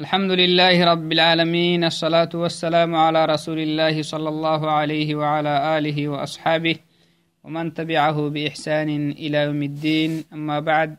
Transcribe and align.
الحمد 0.00 0.30
لله 0.30 0.84
رب 0.92 1.12
العالمين 1.12 1.84
الصلاة 1.84 2.32
والسلام 2.34 2.94
على 2.94 3.24
رسول 3.24 3.58
الله 3.58 4.02
صلى 4.02 4.28
الله 4.28 4.70
عليه 4.70 5.14
وعلى 5.14 5.78
آله 5.78 6.08
وأصحابه 6.08 6.76
ومن 7.44 7.74
تبعه 7.74 8.28
بإحسان 8.28 9.10
إلى 9.10 9.38
يوم 9.38 9.62
الدين. 9.62 10.24
أما 10.32 10.60
بعد 10.60 10.96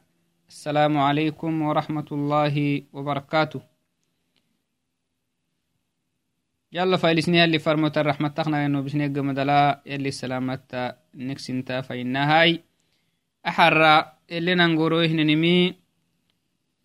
السلام 0.49 0.97
عليكم 0.97 1.61
ورحمة 1.61 2.05
الله 2.11 2.81
وبركاته. 2.93 3.61
يلا 6.71 6.97
فايلسني 6.97 7.43
اللي 7.43 7.59
فرمت 7.59 7.97
الرحمة 7.97 8.27
تخنا 8.27 8.65
إنه 8.65 8.81
بسنيق 8.81 9.17
مدلا 9.17 9.81
يلي 9.85 10.09
السلامة 10.09 10.93
نكسنتا 11.15 11.81
فإنها 11.81 12.41
هاي. 12.41 12.63
أحرى 13.47 14.11
اللي 14.31 14.55
ننقروه 14.55 15.07
ننمي 15.07 15.80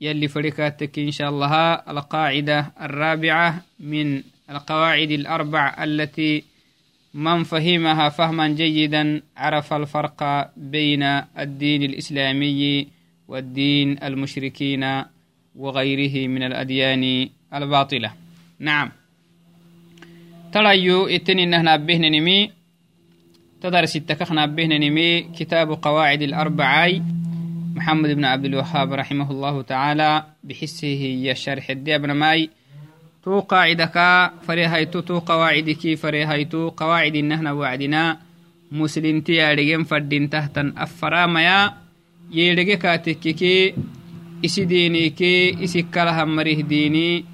يلي 0.00 0.28
فريكاتك 0.28 0.98
إن 0.98 1.10
شاء 1.10 1.28
الله 1.28 1.74
القاعدة 1.74 2.72
الرابعة 2.80 3.62
من 3.80 4.22
القواعد 4.50 5.10
الأربع 5.10 5.84
التي 5.84 6.44
من 7.14 7.42
فهمها 7.42 8.08
فهما 8.08 8.48
جيدا 8.48 9.22
عرف 9.36 9.72
الفرق 9.72 10.50
بين 10.56 11.02
الدين 11.38 11.82
الإسلامي 11.82 12.88
والدين 13.28 14.02
المشركين 14.02 15.02
وغيره 15.56 16.28
من 16.28 16.42
الأديان 16.42 17.28
الباطلة. 17.54 18.12
نعم. 18.58 18.90
تريو 20.52 21.06
إتني 21.06 21.46
نهنا 21.46 21.76
بهن 21.76 22.12
نمي؟ 22.12 22.50
تدرس 23.60 23.96
التكخنا 23.96 24.46
بهن 24.46 24.80
نمي 24.80 25.20
كتاب 25.20 25.72
قواعد 25.82 26.22
الأربعاي. 26.22 27.02
محمد 27.76 28.10
بن 28.10 28.24
عبد 28.24 28.44
الوهاب 28.44 28.92
رحمه 28.92 29.30
الله 29.30 29.62
تعالى 29.62 30.24
بحسه 30.44 30.88
هي 30.88 31.30
الشرح 31.30 31.70
ابن 31.70 32.12
ماي 32.12 32.50
تو 33.24 33.40
قاعدك 33.40 33.96
فريهيتو 34.48 35.00
تو 35.00 35.18
قواعدك 35.18 35.94
فريهيتو 35.94 36.68
قواعد 36.68 37.14
النهنا 37.14 37.52
وعدنا 37.52 38.18
مسلم 38.72 39.20
تيارجين 39.20 39.84
فردين 39.84 40.30
تحتن 40.30 40.72
أفراميا. 40.78 41.72
يلغي 42.32 42.76
كاتككي 42.76 43.74
isi 44.42 44.66
diinike 44.68 45.48
isi 45.64 45.82
kala 45.88 46.12
hammarih 46.12 46.60
diini 46.62 47.24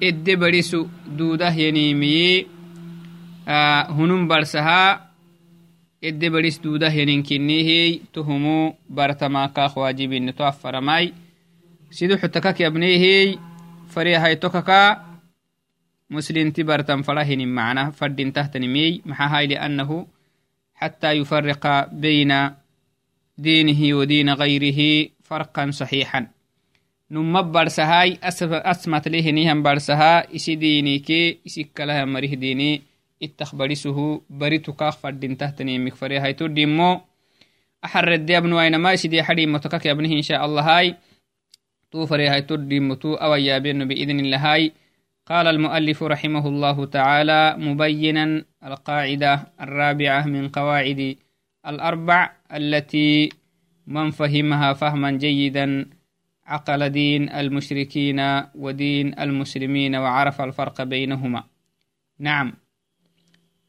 edde 0.00 0.36
barisu 0.40 0.88
duudah 1.04 1.52
yanimiyi 1.52 2.48
hunun 3.96 4.24
barsaha 4.28 5.05
ede 6.08 6.26
baris 6.34 6.56
duudah 6.62 6.92
yaninkinihey 7.00 7.90
tuhumu 8.14 8.58
bartamaakaak 8.96 9.74
waajibine 9.82 10.32
to 10.38 10.42
affaramai 10.52 11.06
sidu 11.96 12.14
xutakak 12.20 12.56
yabnehey 12.64 13.38
fariyahaytokaka 13.92 14.80
مسلمتي 16.10 16.62
برتم 16.62 17.02
فرهن 17.02 17.48
معنا. 17.48 17.90
فرد 17.90 18.32
تحتنمي 18.32 19.02
محاهاي 19.06 19.46
لأنه 19.46 20.06
حتى 20.74 21.12
يفرق 21.12 21.92
بين 21.92 22.50
دينه 23.38 23.94
ودين 23.94 24.30
غيره 24.30 25.08
فرقا 25.22 25.70
صحيحا. 25.70 26.26
نم 27.10 27.52
برسهاي 27.52 28.18
أسمت 28.22 29.08
له 29.08 29.30
نيهم 29.30 29.62
برسها 29.62 30.34
إسي 30.34 30.54
ديني 30.54 30.98
كي 30.98 31.38
إسي 31.46 31.74
كلها 31.74 32.04
مريه 32.04 32.34
ديني. 32.34 32.82
اتخبرسه 33.22 34.22
بريتو 34.30 34.72
كاخ 34.72 34.96
فردين 34.96 35.36
تحتني 35.36 35.78
مكفري 35.78 36.18
هاي 36.18 36.32
تردمو 36.32 37.00
أحرد 37.84 38.26
دي 38.26 38.38
ابن 38.38 38.52
وين 38.52 38.76
ما 38.76 38.92
يسيدي 38.92 39.22
حريم 39.22 39.52
متكك 39.52 39.86
ابنه 39.86 40.12
إن 40.12 40.22
شاء 40.22 40.44
الله 40.44 40.62
هاي 40.78 40.96
تو 41.90 42.06
فري 42.06 42.28
هاي 42.28 42.42
تردمو 42.42 42.94
تو 42.94 43.14
أو 43.14 43.34
يا 43.34 43.58
بإذن 43.58 44.20
الله 44.20 44.52
هاي 44.52 44.72
قال 45.26 45.46
المؤلف 45.46 46.02
رحمه 46.02 46.48
الله 46.48 46.86
تعالى 46.86 47.56
مبينا 47.58 48.44
القاعدة 48.64 49.52
الرابعة 49.60 50.26
من 50.26 50.48
قواعد 50.48 51.16
الأربع 51.66 52.32
التي 52.52 53.28
من 53.86 54.10
فهمها 54.10 54.72
فهما 54.72 55.10
جيدا 55.10 55.86
عقل 56.46 56.90
دين 56.90 57.28
المشركين 57.30 58.42
ودين 58.54 59.18
المسلمين 59.18 59.96
وعرف 59.96 60.40
الفرق 60.40 60.82
بينهما 60.82 61.44
نعم 62.18 62.52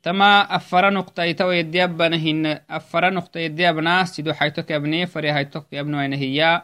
تما 0.08 0.56
أفر 0.56 0.94
نقطة 0.94 1.24
يتو 1.24 1.52
يديابنا 1.52 2.18
هن 2.18 2.60
أفر 2.70 3.14
نقطة 3.14 3.40
يديابنا 3.40 4.04
سيدو 4.04 4.34
حيتك 4.34 4.72
يبني 4.72 5.06
فري 5.06 5.34
حيتك 5.34 5.66
يبنو 5.72 5.98
وين 5.98 6.14
هي 6.14 6.62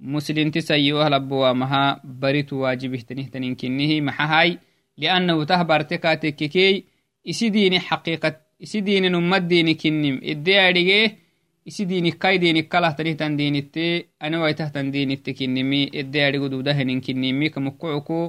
مسلم 0.00 0.50
تسيوها 0.50 1.08
لبوا 1.08 1.52
مها 1.52 2.00
بريت 2.04 2.52
واجبه 2.52 3.00
تنه 3.08 3.54
كنه 3.54 4.00
محهاي 4.00 4.58
لأنه 4.98 5.44
تهبر 5.44 5.80
تكاتككي 5.82 6.84
إسي 7.30 7.48
ديني 7.48 7.80
حقيقة 7.80 8.36
إسي 8.62 8.80
ديني 8.80 9.08
نمت 9.08 9.42
ديني 9.42 9.74
كنم 9.74 10.20
إدي 10.22 10.60
أديه 10.60 11.28
isi 11.68 11.84
diini 11.84 12.12
kai 12.12 12.38
diini 12.40 12.62
kalah 12.72 12.96
tanihtan 12.96 13.36
diinitte 13.36 14.08
anawaitahtan 14.24 14.88
diinitte 14.92 15.36
kinimi 15.38 15.90
ede 15.92 16.24
adigu 16.24 16.48
dudahenin 16.48 17.00
kinimi 17.04 17.50
kamukucuku 17.50 18.20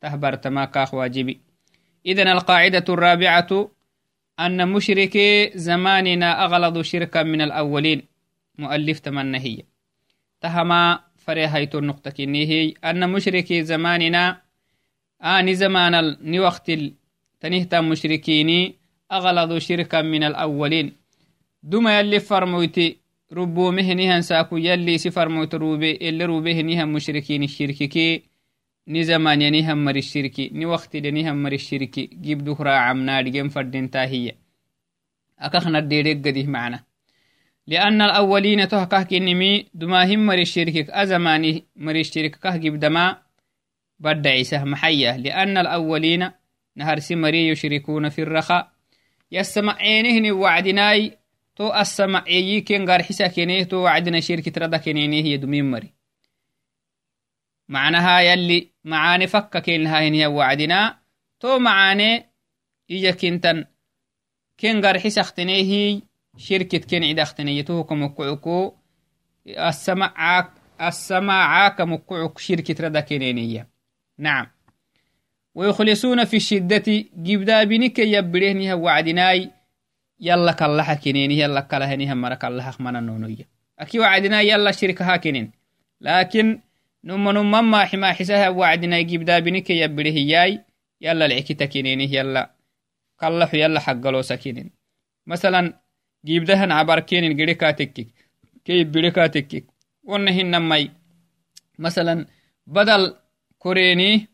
tahbartama 0.00 0.66
kaak 0.66 0.92
waajibi 0.92 1.34
إذن 2.06 2.28
القاعدة 2.28 2.84
الرابعة 2.88 3.50
أن 4.40 4.68
مشركي 4.68 5.50
زماننا 5.54 6.44
أغلظ 6.44 6.78
شركا 6.78 7.22
من 7.22 7.40
الأولين. 7.40 8.02
مؤلف 8.58 8.98
تمنى 8.98 9.38
هي. 9.38 9.62
تهما 10.40 11.00
فريهيت 11.16 11.74
النقطة 11.74 12.10
كنيه 12.10 12.74
أن 12.84 13.10
مشركي 13.10 13.62
زماننا 13.64 14.40
آن 15.22 15.54
زمان 15.54 16.16
نوقت 16.20 16.70
تنهتا 17.40 17.80
مشركيني 17.80 18.74
أغلظ 19.12 19.58
شركا 19.58 20.02
من 20.02 20.22
الأولين. 20.22 20.92
duma 21.64 21.92
yalli 21.92 22.20
farmoyti 22.20 22.98
rubumehinihan 23.32 24.22
saaku 24.22 24.58
yalli 24.58 24.94
isi 24.94 25.10
farmoyto 25.10 25.58
rube 25.58 25.96
ele 26.00 26.26
rubehinihan 26.26 26.90
mushrikin 26.90 27.48
shirkiki 27.48 28.24
ni 28.86 29.04
zamanyani 29.04 29.62
ham 29.62 29.78
mari 29.78 30.02
shirki 30.02 30.50
ni 30.52 30.64
waqti 30.66 31.00
dani 31.00 31.24
ham 31.24 31.36
mari 31.36 31.58
shirki 31.58 32.08
gib 32.22 32.42
duhra 32.42 32.88
amna 32.90 33.22
digen 33.22 33.50
fardin 33.50 33.88
tahiya 33.88 34.32
akakhna 35.38 35.80
dede 35.82 36.14
gadi 36.14 36.46
maana 36.46 36.84
لأن 37.66 38.02
الأولين 38.02 38.68
تهكه 38.68 39.02
كنمي 39.02 39.66
دما 39.74 40.14
هم 40.14 40.26
مري 40.26 40.42
الشركك 40.42 40.90
أزماني 40.90 41.64
مري 41.76 42.00
الشركك 42.00 42.36
كهك 42.36 42.60
دما 42.60 43.16
بد 44.00 44.26
عيسى 44.26 44.58
محيا 44.58 45.16
لأن 45.16 45.58
الأولين 45.58 46.30
نهر 46.76 46.98
سمري 46.98 47.48
يشركون 47.48 48.08
في 48.08 48.22
الرخاء. 48.22 48.72
يسمع 49.32 49.76
عينهن 49.76 50.32
وعدناي 50.32 51.18
تو 51.56 51.72
السمع 51.72 52.24
يي 52.28 52.60
كنغار 52.60 53.02
حسا 53.02 53.62
تو 53.62 53.76
وعدنا 53.76 54.20
شركة 54.20 54.52
ردا 54.60 54.76
كنينيه 54.76 55.24
يدمين 55.24 55.70
مري. 55.70 55.92
معناها 57.68 58.20
يلي 58.20 58.70
معاني 58.84 59.26
فكا 59.26 59.58
كين 59.58 59.86
هاين 59.86 60.14
هي 60.14 60.26
وعدنا 60.26 60.98
تو 61.40 61.58
معاني 61.58 62.26
إيجا 62.90 63.10
كنتن 63.10 63.64
كين 64.58 64.84
غرحي 64.84 65.10
سختنيه 65.10 66.00
شركة 66.36 66.78
كين 66.78 67.04
عيد 67.04 67.20
أختنيته 67.20 67.82
كمكعكو 67.82 68.74
السماع 69.46 70.52
السماع 70.80 71.68
كمكعك 71.68 72.38
شركة 72.38 72.84
ردا 72.84 73.00
كينينية 73.00 73.68
نعم. 74.18 74.46
ويخلصون 75.54 76.24
في 76.24 76.36
الشدة 76.36 77.04
جبدا 77.16 77.64
بنك 77.64 77.98
يبرهنها 77.98 78.74
وعدناي 78.74 79.50
يلا 80.20 80.52
كالله 80.52 80.94
كينينية 80.94 81.44
يلا 81.44 81.60
كالهنها 81.60 82.14
مرك 82.14 82.44
الله 82.44 82.70
خمنا 82.70 83.00
نونية 83.00 83.48
أكي 83.78 83.98
وعدنا 83.98 84.40
يلا 84.40 84.70
شركة 84.70 85.14
هاكينين 85.14 85.52
لكن 86.00 86.60
نم 87.04 87.30
نم 87.30 87.70
ما 87.70 87.84
حما 87.84 88.12
حسها 88.12 88.48
وعدنا 88.48 88.98
يجيب 88.98 89.24
دابنك 89.24 89.70
يبره 89.70 90.16
ياي 90.32 90.64
يلا 91.00 91.26
العكتا 91.26 91.64
كنين 91.64 92.00
يلا 92.00 92.42
كله 93.20 93.50
يلا 93.54 93.80
حقلو 93.80 94.22
سكينين 94.22 94.70
مثلا 95.26 95.80
جيب 96.24 96.44
دهن 96.44 96.72
عبر 96.72 97.00
كينين 97.00 97.36
جريكا 97.36 97.70
تكك 97.70 98.06
كي 98.64 98.84
بريكا 98.84 99.26
تكك 99.26 99.64
ونهن 100.04 100.56
ماي 100.56 100.90
مثلا 101.78 102.26
بدل 102.66 103.16
كوريني 103.58 104.28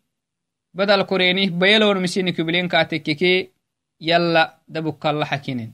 بدل 0.75 1.03
كوريني 1.03 1.50
بيلون 1.50 2.03
مسيني 2.03 2.33
كبلين 2.33 2.69
كاتككي 2.69 3.50
يلا 4.00 4.59
دبك 4.69 5.06
الله 5.06 5.25
حكينين 5.25 5.73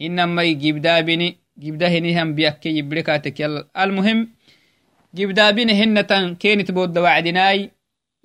إنما 0.00 0.44
جبدابني 0.44 1.36
جبدهنهم 1.58 2.34
بيكي 2.34 2.78
يبركاتك 2.78 3.40
يلا 3.40 3.68
المهم 3.84 4.28
جبدابني 5.14 5.72
هنة 5.72 6.36
كانت 6.40 6.70
بود 6.70 6.98
وعدناي 6.98 7.70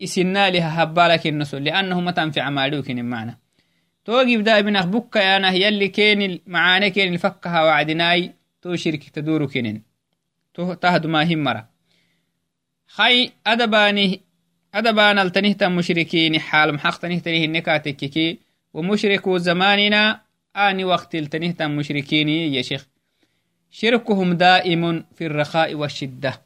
إسنا 0.03 0.49
لها 0.49 0.83
هبالك 0.83 1.27
النسل 1.27 1.63
لأنه 1.63 2.01
ما 2.01 2.11
تنفع 2.11 2.49
مالوكين 2.49 3.05
معنا 3.05 3.37
تو 4.05 4.23
جبدابني 4.23 4.79
أخبك 4.79 5.17
أنا 5.17 5.51
يلي 5.51 5.87
كين 5.87 6.39
معانا 6.47 6.87
كين 6.87 7.13
الفكها 7.13 7.63
وعدناي 7.63 8.33
تو 8.61 8.75
شرك 8.75 9.09
تدور 9.09 9.45
كينين. 9.45 9.83
تو 10.53 10.73
تهد 10.73 11.05
ما 11.05 11.23
هم 11.23 11.43
مرة. 11.43 11.69
خي 12.87 13.31
أدباني 13.47 14.21
هذا 14.75 14.91
بان 14.91 15.19
التنهتا 15.19 15.67
مشركين 15.67 16.39
حال 16.39 16.73
محق 16.73 16.97
تنهتنه 16.99 17.43
النكاتككي 17.43 18.39
ومشركو 18.73 19.37
زماننا 19.37 20.21
آني 20.55 20.83
وقت 20.83 21.15
التنهتا 21.15 21.67
مشركين 21.67 22.29
يا 22.29 22.61
شيخ. 22.61 22.87
شركهم 23.71 24.33
دائم 24.33 25.05
في 25.15 25.25
الرخاء 25.25 25.75
والشدة. 25.75 26.44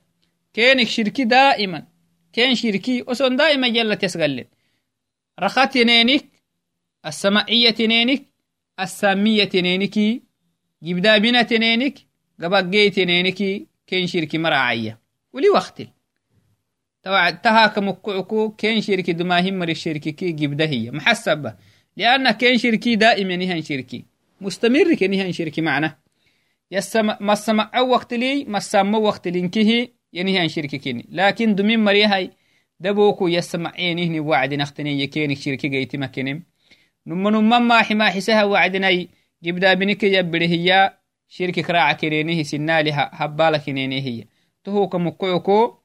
كينك 0.53 0.87
شركي 0.87 1.23
دائما. 1.23 1.87
كين 2.33 2.55
شركي 2.55 3.01
أصلا 3.01 3.37
دائما 3.37 3.67
جلة 3.67 3.99
يسغلل 4.03 4.45
رخاء 5.39 5.65
تنينك 5.65 6.25
السمائية 7.05 7.69
تنينك 7.69 8.25
السامية 8.79 9.43
تنينك 9.43 10.21
جبدا 10.83 11.17
بنا 11.17 11.41
تنينك 11.41 11.99
قبقى 12.43 12.89
تنينك 12.89 13.67
كين 13.87 14.07
شركي 14.07 14.37
مراعية. 14.37 14.99
ولي 15.33 15.49
وقت 15.49 15.81
تهاك 17.43 17.79
مقعكو 17.79 18.51
كين 18.51 18.81
شركي 18.81 19.13
دماهم 19.13 19.53
مر 19.53 19.69
الشركي 19.69 20.11
كي 20.11 20.31
جبدا 20.31 20.69
هي. 20.69 20.91
محسبة. 20.91 21.55
لأن 21.97 22.31
كين 22.31 22.57
شركي 22.57 22.95
دائما 22.95 23.35
نهان 23.35 23.61
شركي. 23.61 24.05
مستمر 24.41 24.95
كنهان 24.95 25.31
شركي 25.31 25.61
معنا. 25.61 25.97
يسمع 26.71 27.17
ما 27.21 27.61
أو 27.61 27.89
وقت 27.89 28.13
لي 28.13 28.43
ما 28.43 28.59
سمع 28.59 28.97
وقت 28.97 29.27
لينكه 29.27 29.87
ينهان 30.13 30.47
شركي 30.47 30.77
كيني. 30.77 31.05
لكن 31.11 31.55
دمين 31.55 31.83
مريهاي 31.83 32.31
دبوكو 32.79 33.27
يسمع 33.27 33.71
عينه 33.71 34.19
وعد 34.19 34.53
نختني 34.53 35.01
يكينك 35.01 35.37
شركي 35.37 35.67
جيتي 35.67 35.97
مكنم 35.97 36.43
نما 37.07 37.29
نما 37.29 37.59
ما 37.59 37.81
حما 37.81 38.09
حسها 38.09 38.43
وعدني 38.43 39.09
جبدا 39.43 39.73
بنك 39.73 40.03
يبره 40.03 40.45
هي 40.45 40.93
شركي 41.27 41.61
كراع 41.61 41.93
كرينه 41.93 42.43
سنالها 42.43 43.09
هبالا 43.13 43.57
كنينه 43.57 43.95
هي. 43.95 44.25
تهوك 44.63 44.95
مقعكو 44.95 45.77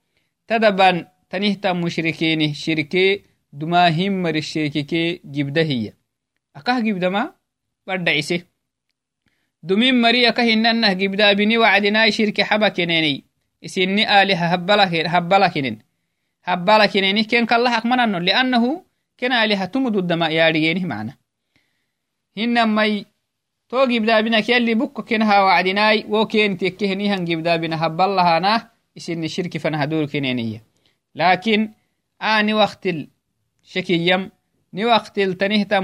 تدبان 0.48 1.06
تنهتا 1.30 1.72
مشركينه 1.72 2.52
شركي 2.52 3.22
دما 3.52 3.88
همر 3.88 4.34
الشركي 4.34 5.20
جبدا 5.24 5.62
هي. 5.62 5.92
أكاه 6.56 6.80
جبدا 6.80 7.08
ما؟ 7.08 7.34
برد 7.86 8.08
عيسي 8.08 8.44
دمين 9.62 10.00
مريا 10.00 10.30
كهننه 10.30 10.92
جبدا 10.92 11.32
بني 11.32 11.58
وعدنا 11.58 12.10
شركي 12.10 12.44
حبا 12.44 12.68
كنيني. 12.68 13.23
إسني 13.64 14.22
آلهة 14.22 14.46
هبالا 14.46 15.18
هبالا 15.18 15.48
كنين 15.48 15.78
هبالا 16.44 16.86
كنينه 16.86 17.22
كن 17.22 17.46
كالله 17.46 17.78
أكمنانو 17.78 18.18
لأنه 18.18 18.84
كنا 19.20 19.44
آلهة 19.44 19.64
تمدو 19.64 19.98
الدماء 19.98 20.30
ياريينه 20.30 20.86
معنا 20.86 21.14
هنا 22.36 22.64
مي 22.64 23.06
تو 23.68 23.84
جبدابنا 23.86 24.40
كيالي 24.40 24.74
بكو 24.74 25.02
كنها 25.02 25.40
وعدناي 25.40 26.04
وكين 26.08 26.56
تكهنيها 26.58 27.16
جبدابنا 27.16 27.86
هبالها 27.86 28.70
إسن 28.96 29.24
الشرك 29.24 29.58
فنهدور 29.58 30.06
كنينية 30.06 30.62
لكن 31.14 31.70
آني 32.22 32.54
وقت 32.54 32.88
الشكيم 33.64 34.30
ني 34.74 34.84
وقت 34.84 35.18
التنهتا 35.18 35.80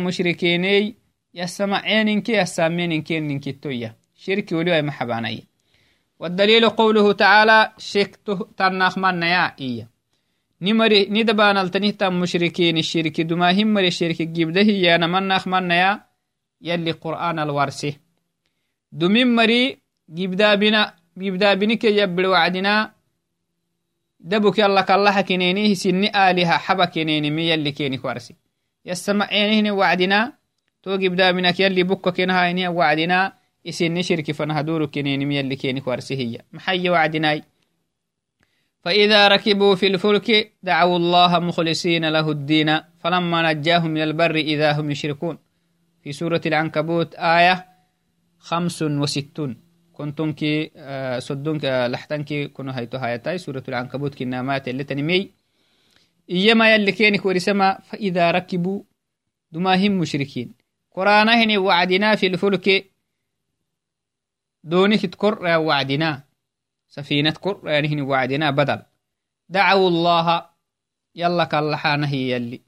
والدليل 6.20 6.68
قوله 6.68 7.12
تعالى 7.12 7.72
شكته 7.78 8.38
تنخ 8.56 8.98
من 8.98 9.22
يا 9.22 9.44
إيه 9.60 9.88
نمري 10.62 11.00
ندبان 11.14 11.56
التنهتا 11.56 12.08
مشركين 12.08 12.76
الشرك 12.78 13.20
دما 13.20 13.48
هم 13.52 13.74
مري 13.74 13.88
الشرك 13.88 14.22
جبده 14.22 14.68
يا 14.86 14.96
نمنخ 14.96 15.48
من 15.48 15.70
يا 15.70 16.00
يلي 16.62 16.92
قرآن 16.92 17.38
الورسي 17.38 17.92
دمين 18.92 19.34
مري 19.36 19.78
جبدا 20.08 20.54
بنا 20.54 21.00
جبدا 21.16 21.54
بنك 21.54 21.84
يبل 21.84 22.26
وعدنا. 22.26 22.92
دبك 24.20 24.58
يلا 24.58 24.80
كالله 24.80 25.20
كنينيه 25.20 25.74
سني 25.74 26.30
آلهة 26.30 26.58
حبا 26.58 26.84
كنيني 26.84 27.30
مي 27.30 27.50
يلي 27.50 27.72
كيني 27.72 28.00
ورسي 28.04 28.34
يسمع 28.84 29.26
عينيه 29.26 29.72
وعدنا. 29.72 30.32
تو 30.82 30.96
جبدا 30.96 31.30
بنك 31.30 31.60
يلي 31.60 31.82
بك 31.82 32.20
إني 32.20 32.68
وعدنا. 32.68 33.39
كنيني 34.86 35.24
مي 35.24 35.36
يلي 35.36 35.56
كيني 35.56 35.82
ورسي 35.86 36.16
هي. 36.16 36.38
محي 36.52 36.90
وعدناي. 36.90 37.42
فإذا 38.84 39.28
ركبوا 39.28 39.74
في 39.74 39.86
الفلك 39.86 40.52
دعوا 40.62 40.96
الله 40.96 41.38
مخلصين 41.38 42.08
له 42.08 42.30
الدين. 42.30 42.80
فلما 42.98 43.52
نجاهم 43.52 43.90
من 43.90 44.02
البر 44.02 44.34
إذا 44.34 44.72
هم 44.72 44.90
يشركون. 44.90 45.38
في 46.02 46.12
سورة 46.12 46.40
العنكبوت 46.46 47.14
آية 47.14 47.66
خمس 48.38 48.82
وستون. 48.82 49.56
كنتم 49.92 50.32
كي 50.32 50.70
آه 50.76 51.18
صدون 51.18 51.60
لحتن 51.86 52.22
كنو 52.48 52.72
هيتو 52.72 52.98
هايتاي. 52.98 53.38
سورة 53.38 53.62
العنكبوت 53.68 54.14
كي 54.14 54.24
نامات 54.24 54.68
اللي 54.68 54.84
تنمي. 54.84 55.30
إيما 56.30 56.74
يلي 56.74 56.92
كينك 56.92 57.26
ورسما 57.26 57.78
فإذا 57.88 58.30
ركبوا 58.30 58.82
دما 59.52 59.86
هم 59.86 59.98
مشركين. 59.98 60.52
قرانا 60.92 61.42
هني 61.42 61.58
وعدنا 61.58 62.14
في 62.14 62.26
الفلك 62.26 62.90
دونك 64.64 65.06
تكر 65.06 65.44
وعدنا. 65.58 66.24
سفينة 66.88 67.30
كر 67.30 67.60
يعني 67.64 68.02
وعدنا 68.02 68.50
بدل. 68.50 68.82
دعوا 69.48 69.88
الله. 69.88 70.46
يلا 71.14 71.44
كاللحانه 71.44 72.14
يلي. 72.14 72.60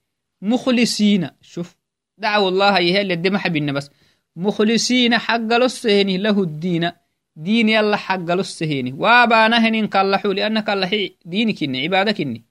مخلصين. 0.42 1.28
شوف. 1.40 1.76
دعوا 2.18 2.48
الله 2.48 2.78
يهل 2.78 3.12
الدم 3.12 3.36
حبنا 3.36 3.72
بس. 3.72 3.90
مخلصين. 4.36 5.18
حق 5.18 5.36
لسهني 5.36 6.18
له 6.18 6.42
الدين. 6.42 6.90
دين 7.36 7.68
يلا 7.68 7.96
حق 7.96 8.16
لسهني 8.16 8.92
وأبانا 8.92 9.68
هنين 9.68 9.86
كاللحو 9.86 10.32
لأن 10.32 10.60
كاللحي 10.60 11.16
دينك 11.24 11.62
إني. 11.62 11.82
عبادك 11.82 12.20
إني. 12.20 12.44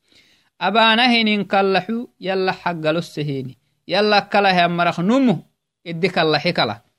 أبانا 0.62 1.06
هنين 1.06 1.44
كاللحو 1.44 2.08
يلا 2.20 2.52
حق 2.52 2.72
لسهني 2.92 3.58
يلا 3.88 4.20
كلا 4.20 4.68
مرخ. 4.68 5.00
نمو. 5.00 5.40
إدي 5.88 6.08
كاللحي 6.08 6.52
كلا. 6.52 6.91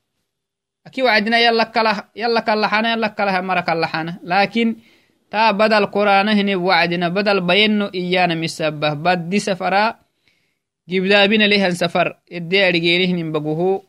يلا 1.37 1.63
كلا 1.63 2.09
يلا 2.15 2.39
كاللحانا 2.39 2.93
يلا 2.93 3.07
كلا 3.07 3.41
مرة 3.41 3.59
كاللحانا 3.59 4.19
لكن 4.23 4.75
تا 5.31 5.51
بدل 5.51 5.85
قرآن 5.85 6.29
هني 6.29 6.55
وعدنا 6.55 7.09
بدل 7.09 7.41
بينو 7.41 7.85
إيانا 7.95 8.35
مسبه 8.35 8.93
بدي 8.93 9.39
سفرا 9.39 10.03
gibdaabina 10.87 11.47
lehan 11.47 11.71
safar 11.75 12.19
ede 12.27 12.65
arigeenihnin 12.65 13.31
baguhu 13.31 13.83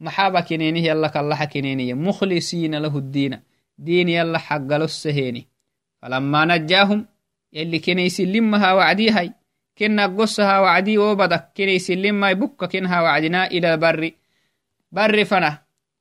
maxaba 0.00 0.42
kinenih 0.42 0.84
yalla 0.84 1.12
kallaha 1.12 1.46
kineniya 1.46 1.96
mukhlisiina 1.96 2.80
lahu 2.80 3.00
ddiina 3.00 3.42
diin 3.78 4.08
yalla 4.08 4.40
xaggalossaheeni 4.40 5.46
falama 6.00 6.46
najjaahum 6.46 7.04
yalli 7.52 7.80
keneysilimmaha 7.80 8.74
wacdiihay 8.74 9.30
kenna 9.76 10.08
gossaha 10.08 10.62
wacdii 10.62 10.98
wobadak 10.98 11.52
keneysilimai 11.54 12.34
bukka 12.34 12.68
kenha 12.68 13.02
wacdina 13.02 13.48
ila 13.52 13.76
barri 13.76 14.16
barri 14.92 15.24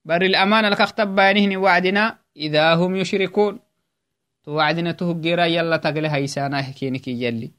fana 0.07 0.15
barri 0.15 0.29
lamana 0.29 0.69
lakaktabbayanihni 0.69 1.57
wacdina 1.57 2.17
idaa 2.35 2.75
hum 2.75 2.95
yushrikuun 2.95 3.59
to 4.45 4.53
wacdina 4.53 4.93
tohuggeera 4.93 5.47
yalla 5.47 5.79
tagle 5.79 6.07
haysaanah 6.07 6.73
keniki 6.73 7.23
yalli 7.23 7.53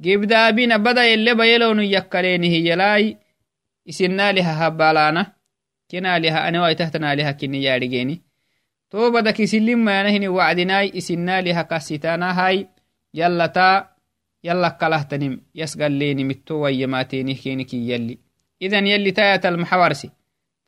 gibdaabina 0.00 0.78
bada 0.78 1.04
yelle 1.04 1.34
bayelonu 1.34 1.82
yakkaleenihi 1.82 2.66
yalai 2.66 3.16
isinaaliha 3.86 4.54
habalaana 4.54 5.26
kenaaliha 5.88 6.44
anewaitahtanaliha 6.44 7.32
kini 7.32 7.64
yaadhigeeni 7.64 8.22
to 8.90 9.10
badak 9.10 9.38
isilimmayanahini 9.38 10.28
wacdinai 10.28 10.90
isinaaliha 10.94 11.64
kasitanahay 11.64 12.66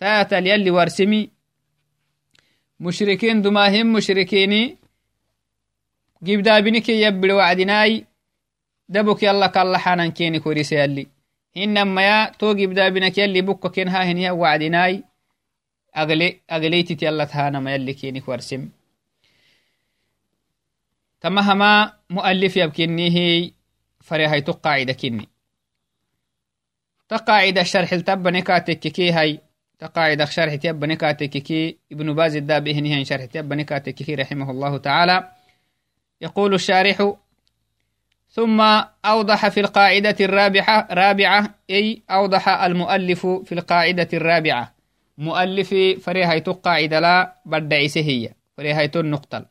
تاتا 0.01 0.41
ليالي 0.41 0.71
وارسمي. 0.71 1.31
مشركين 2.81 3.43
دماهم 3.43 3.93
مشركيني. 3.93 4.79
جيب 6.23 6.43
دابني 6.43 6.81
كي 6.81 7.03
يبل 7.03 7.33
وعدناي 7.33 8.07
دبوك 8.89 9.23
يلا 9.23 9.47
كالله 9.47 9.79
حنان 9.79 10.11
كيني 10.11 10.41
كوريس 10.41 10.73
يالي 10.73 11.07
إنما 11.57 12.03
يا 12.03 12.33
تو 12.39 12.55
جيب 12.55 12.75
دابنك 12.75 13.19
يلي 13.19 13.41
بوكو 13.41 13.69
كين 13.69 13.89
ها 13.89 14.05
هني 14.05 14.31
وعدناي 14.31 15.05
أغلي 15.97 16.41
أغليتي 16.51 16.95
تيالا 16.95 17.25
تهانا 17.25 17.61
ما 17.61 17.75
يلي 17.75 17.95
كيني 17.95 18.21
كوارسم 18.21 18.69
تمهما 21.21 21.93
مؤلف 22.11 22.57
يبكيني 22.57 23.11
هي 23.11 23.53
فريهاي 24.01 24.41
تقاعد 24.41 24.91
كيني. 24.91 25.29
تقاعد 27.09 27.59
الشرح 27.59 27.93
التبني 27.93 28.43
كاتك 28.43 28.79
كي 28.79 29.13
هاي. 29.13 29.41
Qaacida 29.89 30.27
sharxil 30.27 30.61
tabbanekatekkekihai 30.61 30.61
ta 30.61 30.61
qaacida 30.61 30.61
sharxit 30.61 30.65
yabbanekatekkeki 30.65 31.79
ibnu 31.91 32.15
baz 32.15 32.33
daabihinihan 32.37 33.05
sharxit 33.05 33.35
yabbanekatekkeki 33.35 34.17
raximah 34.17 34.51
الله 34.51 34.77
تعالى. 34.77 35.29
يقول 36.21 36.55
الشارح 36.55 37.13
ثم 38.29 38.61
أوضح 39.05 39.49
في 39.49 39.61
القاعدة 39.61 40.17
الرابعة 40.21 40.89
رابعة 40.91 41.55
أي 41.71 42.03
أوضح 42.11 42.49
المؤلف 42.49 43.27
في 43.27 43.53
القاعدة 43.53 44.09
الرابعة. 44.13 44.75
مؤلف 45.19 45.75
فريهيت 46.05 46.49
القاعدة 46.49 47.01
لا 47.01 47.37
بدعسه 47.47 48.01
هي. 48.01 48.35
فريهيت 48.57 48.97
النقطة 48.97 49.47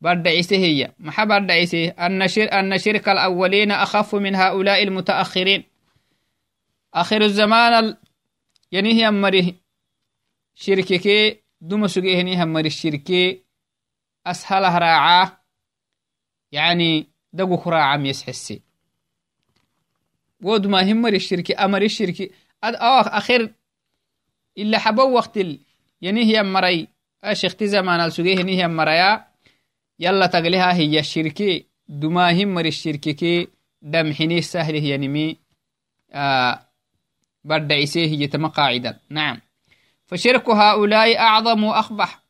بدعيسه 0.00 0.56
هي. 0.56 0.92
محا 0.98 1.24
بدعيسه 1.24 1.88
أن, 1.88 2.28
شر 2.28 2.52
أن 2.52 2.78
شرك 2.78 3.08
الأولين 3.08 3.70
أخف 3.70 4.14
من 4.14 4.34
هؤلاء 4.34 4.82
المتأخرين. 4.82 5.64
آخر 6.94 7.22
الزمان 7.22 7.96
ينهي 8.74 9.08
أمره 9.08 9.52
شركك 10.54 11.06
دم 11.60 11.86
سجيه 11.86 12.42
أمر 12.42 12.64
الشركي 12.64 13.42
أسهل 14.26 14.62
راعاه 14.62 15.40
يعني 16.52 17.06
دقوك 17.32 17.66
راعام 17.66 18.06
يسحسي 18.06 18.62
ود 20.42 20.66
ما 20.66 20.92
همر 20.92 21.12
الشركي 21.12 21.54
أمر 21.54 21.82
الشركي 21.82 22.30
أد 22.64 22.74
أخير 22.74 23.54
إلا 24.58 24.78
حبو 24.78 25.02
وقت 25.02 25.38
ينهي 26.02 26.40
أمري 26.40 26.88
أشيخت 27.24 27.64
زمان 27.64 28.00
السجيه 28.00 28.42
نهي 28.42 28.64
أمريا 28.64 29.26
يلا 29.98 30.26
تقلها 30.26 30.74
هي 30.74 30.98
الشركي 30.98 31.66
دما 31.88 32.42
همر 32.42 32.64
الشركي 32.64 33.48
دم 33.82 34.12
حني 34.12 34.42
سهل 34.42 34.76
هي 37.46 37.50
نمي 37.50 37.62
آه 37.62 37.66
برد 37.66 37.72
عيسيه 37.72 38.06
هي 38.06 38.26
تم 38.26 38.46
قاعدا. 38.46 39.00
نعم. 39.10 39.40
فشرك 40.06 40.50
هؤلاء 40.50 41.18
أعظم 41.18 41.64
وأخبح 41.64 42.24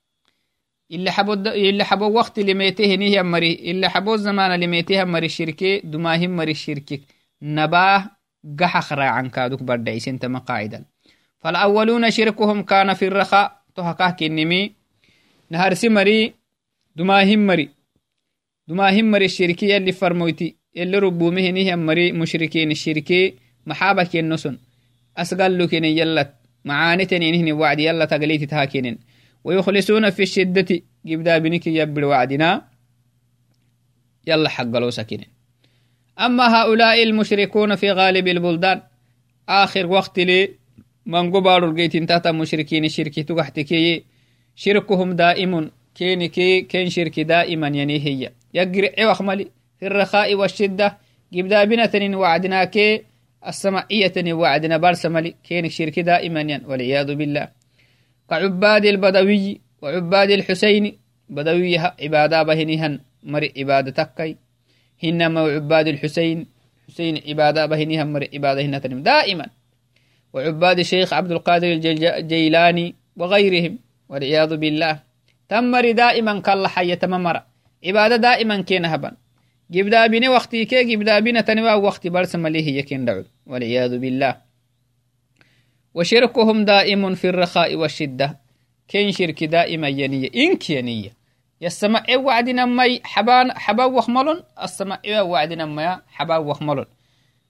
إلا 0.93 1.11
حبو 1.11 1.33
إلا 1.33 1.85
حبو 1.85 2.11
وقت 2.11 2.39
لميته 2.41 2.95
نهي 2.95 3.23
مري. 3.23 3.53
إلا 3.53 3.89
حبو 3.89 4.17
زمان 4.17 4.61
لميته 4.61 5.05
مري 5.05 5.27
الشركة 5.27 5.81
دماهم 5.85 6.37
مري 6.37 6.51
الشركة 6.51 6.99
نباه 7.43 8.11
قحخ 8.61 8.93
عن 8.93 9.29
كادوك 9.29 9.63
برد 9.63 9.89
عيسين 9.89 10.19
تم 10.19 10.39
قاعدا. 10.39 10.85
فالأولون 11.39 12.11
شركهم 12.11 12.63
كان 12.63 12.95
في 12.95 13.07
الرخاء. 13.07 13.65
تهكاه 13.75 14.11
كنمي. 14.11 14.73
نهار 15.51 15.75
سمري 15.75 16.35
دماهم 16.97 17.47
مري. 17.47 17.71
دماهم 18.69 19.11
مري 19.11 19.25
الشركة 19.25 19.65
يلي 19.65 19.93
فرمويتي 19.93 20.57
يلي 20.75 20.99
ربومه 20.99 21.51
نهي 21.51 21.77
مري 21.77 22.13
مشركين 22.13 22.71
الشركة 22.71 23.33
محابك 23.67 24.17
النسن 24.17 24.59
أسقلوا 25.17 25.67
كن 25.67 25.85
يلا 25.85 26.35
معاني 26.65 27.05
تنين 27.07 27.53
وعد 27.53 27.81
يلا 27.81 28.05
تقليت 28.05 28.45
تهاكين 28.51 28.99
ويخلصون 29.45 30.11
في 30.11 30.23
الشدة 30.23 30.81
جبدا 31.07 31.39
بنك 31.39 31.67
يبر 31.67 32.05
وعدنا. 32.05 32.63
يلا 34.27 34.49
حقلوا 34.49 34.91
سكين 34.91 35.25
أما 36.19 36.63
هؤلاء 36.63 37.03
المشركون 37.03 37.77
في 37.77 37.93
غالب 37.93 38.29
البلدان 38.29 38.83
آخر 39.49 39.87
وقت 39.87 40.19
لي 40.19 40.51
من 41.07 41.33
قبار 41.33 41.65
القيت 41.65 41.97
تحت 41.97 42.27
مشركين 42.29 42.85
الشرك 42.85 43.15
تحتكي 43.21 44.05
شركهم 44.57 45.13
دائم 45.13 45.71
كين 45.95 46.27
كي 46.27 46.61
كين 46.63 46.91
شرك 46.91 47.21
دائما 47.21 47.69
يعني 47.69 47.99
هي. 48.07 48.33
يقرع 48.55 49.11
وخملي 49.11 49.49
في 49.79 49.87
الرخاء 49.87 50.35
والشدة 50.35 50.99
جبدا 51.33 51.65
بنتن 51.65 52.15
وعدنا 52.15 52.65
كي 53.45 53.49
السمعية 53.49 54.33
وعدنا 54.33 54.77
برسملي 54.77 55.35
كين 55.45 55.65
الشرك 55.65 56.01
دائما 56.01 56.61
والعياذ 56.67 57.15
بالله. 57.15 57.49
كعباد 58.31 58.85
البدوي 58.85 59.61
وعباد 59.83 60.31
الحسين 60.31 60.99
بدوي 61.29 61.79
عبادة 61.79 62.43
بهنهن 62.43 63.01
مر 63.23 63.49
عبادة 63.57 63.91
تكي. 63.91 64.37
هنما 65.05 65.41
عباد 65.41 65.89
الحسين 65.89 66.47
حسين 66.89 67.21
عبادة 67.29 67.67
بهنهن 67.67 68.13
مر 68.13 68.29
عبادة 68.35 68.63
هنتنم 68.63 69.03
دائما. 69.03 69.47
وعباد 70.33 70.79
الشيخ 70.79 71.13
عبد 71.13 71.33
القادر 71.33 71.73
الجيلاني 71.73 72.95
وغيرهم 73.17 73.79
والعياذ 74.09 74.57
بالله. 74.57 75.01
تمر 75.49 75.91
دائما 75.91 76.41
كالله 76.41 76.69
حية 76.69 76.95
تممر 76.95 77.43
عبادة 77.87 78.17
دائما 78.17 78.63
كين 78.63 78.85
هبا 79.75 79.83
جبدا 79.83 80.07
بني 80.07 80.29
وقتي 80.29 80.65
كي 80.65 80.85
جبدا 80.85 81.21
بنا 81.21 81.41
تنوى 81.41 81.73
وقتي 81.73 82.09
برسم 82.09 82.47
ليه 82.47 82.79
يكين 82.79 83.05
دعو 83.05 83.25
والعياذ 83.47 83.99
بالله. 83.99 84.37
وشركهم 85.95 86.65
دائم 86.65 87.15
في 87.15 87.29
الرخاء 87.29 87.77
والشدة. 87.77 88.41
كين 88.89 89.13
شرك 89.13 89.45
دائما 89.45 89.89
ينية. 89.89 90.31
إنك 90.37 90.71
ينية. 90.71 91.11
يسمع 91.61 92.05
وعدنا 92.17 92.65
مي 92.65 93.01
حبان 93.05 93.53
حبا 93.53 93.85
وخملون 93.85 94.43
السمع 94.63 95.01
وعدنا 95.07 95.67
مي 95.67 96.01
حبا 96.07 96.37
وخملون 96.37 96.87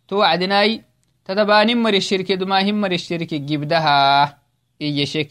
تو 0.09 0.17
وعدناي 0.17 0.83
تدبان 1.25 1.77
مر 1.83 1.95
الشرك 1.95 2.33
دما 2.33 2.71
هم 2.71 2.81
مر 2.81 2.93
الشرك 2.93 3.35
جبدها 3.35 4.39
إيشك 4.83 5.29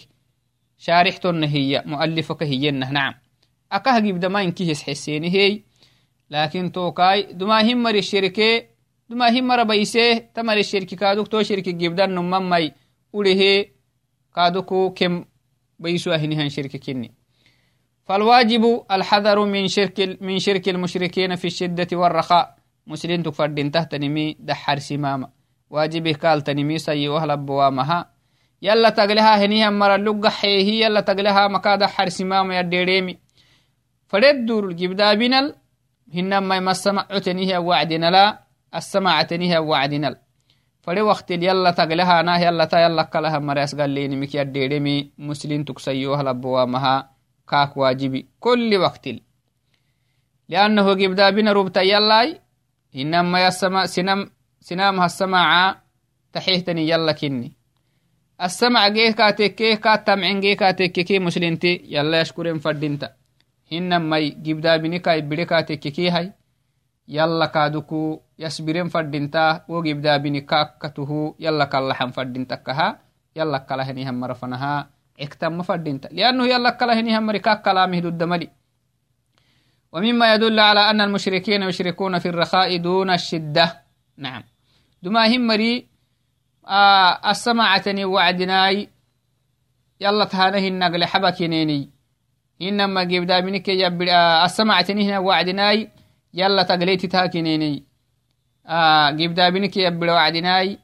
شارحتن 0.78 1.44
هي 1.44 1.84
مؤلفك 1.86 2.44
هي 2.44 2.72
نعم 2.72 3.14
أكه 3.72 4.00
جبد 4.00 4.26
ما 4.26 4.42
إنكي 4.42 4.76
حسيني 4.76 5.30
هي. 5.30 5.62
لكن 6.34 6.72
توكاي 6.72 7.20
دما 7.40 7.62
هم 7.62 7.84
مر 7.84 7.96
الشرك 7.96 8.40
دما 9.10 9.28
هم 9.30 9.48
مر 9.48 9.64
بيسه 9.64 10.18
تمر 10.36 10.58
الشرك 10.58 10.92
كادوك 11.02 11.28
تو 11.28 11.44
شرك 11.50 11.70
جبدان 11.70 12.10
نمم 12.16 12.50
مي 12.50 12.66
ulehe 13.14 13.54
kaduku 14.36 14.94
kem 14.98 15.14
بيسو 15.80 16.12
أهنها 16.12 16.48
شرك 16.48 16.78
كني 16.78 17.12
فالواجب 18.06 18.84
الحذر 18.92 19.46
من 19.46 19.68
شرك 19.68 20.18
من 20.22 20.40
شرك 20.40 20.70
المشركين 20.70 21.36
في 21.36 21.48
الشدة 21.48 21.98
والرخاء. 21.98 22.56
مسلم 22.88 23.24
تفردين 23.24 23.72
تحت 23.72 23.96
نمي 23.96 24.36
دحر 24.40 24.80
سماما 24.80 25.30
واجبه 25.70 26.14
قال 26.14 26.42
تنمي 26.42 26.78
سي 26.78 27.10
وهل 27.10 27.38
بوامها. 27.38 28.14
يلا 28.62 28.90
تقلها 28.90 29.46
هنيها 29.46 29.70
مرة 29.70 29.96
لقى 29.96 30.32
حيه 30.32 30.86
يلا 30.86 31.02
تقلها 31.02 31.48
مكا 31.48 31.76
دحر 31.76 32.10
سماما 32.10 32.60
يديريمي 32.60 33.18
فرد 34.08 34.46
دور 34.46 34.68
الجبدا 34.70 35.14
بنال 35.14 35.56
هنما 36.14 36.56
يمسمع 36.56 37.06
تنيه 37.26 37.58
وعدنا 37.58 38.12
لا 38.12 38.26
السماع 38.76 39.22
تنيه 39.22 39.60
وعدنا 39.60 40.20
fare 40.84 41.00
waktil 41.00 41.40
yalla 41.40 41.72
taglehanah 41.72 42.44
yallata 42.44 42.84
yallakalaha 42.84 43.40
maras 43.40 43.72
gallenimik 43.72 44.36
yaddedemi 44.36 45.16
muslin 45.18 45.64
tuksayohalabowamaha 45.64 47.08
kaak 47.48 47.72
waajibi 47.80 48.28
kulli 48.44 48.76
waktil 48.76 49.24
liannahu 50.52 51.00
gibdaabina 51.00 51.56
rubta 51.56 51.88
yallai 51.88 52.36
hinamaya 52.92 53.52
sinamaha 54.60 55.10
samaca 55.10 55.88
taxihtani 56.36 56.84
yalla 56.92 57.16
kinni 57.16 57.56
السمع 58.42 58.88
جيه 58.88 59.12
كاتكيه 59.12 59.76
كاتمعن 59.76 60.40
جيه 60.40 60.54
كاتككي 60.54 61.20
مسلنتي 61.20 61.82
يلا 61.88 62.22
يشكرين 62.22 62.60
فردينتا 62.60 63.14
يبري 65.18 65.46
كاتككي 65.46 66.10
هاي 66.10 66.34
yalla 67.08 67.52
kaaduku 67.52 68.24
yasbiren 68.40 68.88
fadinta 68.90 69.68
wogibdaabini 69.68 70.48
kaakkatuhu 70.48 71.36
yalla 71.40 71.68
kallahan 71.68 72.16
fadintakaha 72.16 73.00
yalla 73.36 73.60
kalahenihan 73.68 74.16
marafanaha 74.16 74.88
ektama 75.20 75.64
fadinta 75.68 76.08
liannahu 76.12 76.48
yalla 76.48 76.80
kalahenihan 76.80 77.24
mari 77.24 77.40
kaakkalamih 77.40 78.02
duddamali 78.10 78.50
ومما 79.94 80.34
يدل 80.34 80.60
على 80.60 80.90
أن 80.90 81.02
المشركين 81.02 81.70
يشركون 81.70 82.20
في 82.20 82.30
الرخاء 82.30 82.78
دون 82.78 83.14
الشدة 83.14 83.86
نعم 84.18 84.44
دما 85.06 85.30
هم 85.30 85.48
مري 85.48 85.86
آه 86.66 87.30
السماعتني 87.30 88.06
وعدناي 88.06 88.90
يلا 90.02 90.26
تهانه 90.26 90.66
النقل 90.68 91.06
حبكينيني 91.06 91.93
إنما 92.70 93.04
جيب 93.04 93.26
دابنك 93.28 93.68
يبر 93.68 94.06
آه 94.10 94.46
السماعتني 94.46 95.10
هنا 95.10 95.20
وعدناي 95.20 95.90
يلا 96.34 96.64
تقليتي 96.64 97.08
تاكينيني. 97.08 97.84
آه 98.68 99.12
جيب 99.12 99.34
دابنك 99.34 99.78
يبلو 99.78 100.14
وعدناي 100.14 100.78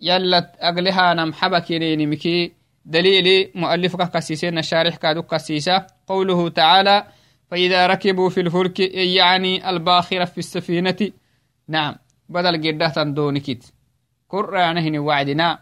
يلا 0.00 0.52
أقلها 0.60 1.14
نم 1.14 1.32
حبكينيني 1.32 2.06
مكي. 2.06 2.52
دليل 2.84 3.50
مؤلفك 3.54 4.10
كسيسين 4.10 4.58
الشارح 4.58 4.96
كادو 4.96 5.22
كسيسة. 5.22 5.86
قوله 6.06 6.48
تعالى 6.48 7.04
فإذا 7.50 7.86
ركبوا 7.86 8.28
في 8.30 8.40
الفلك 8.40 8.80
يعني 8.94 9.70
الباخرة 9.70 10.24
في 10.24 10.38
السفينة. 10.38 11.10
نعم 11.68 11.94
بدل 12.28 12.68
قدة 12.68 13.02
دونكت 13.02 13.72
قرآنهن 14.28 14.98
وعدنا. 14.98 15.58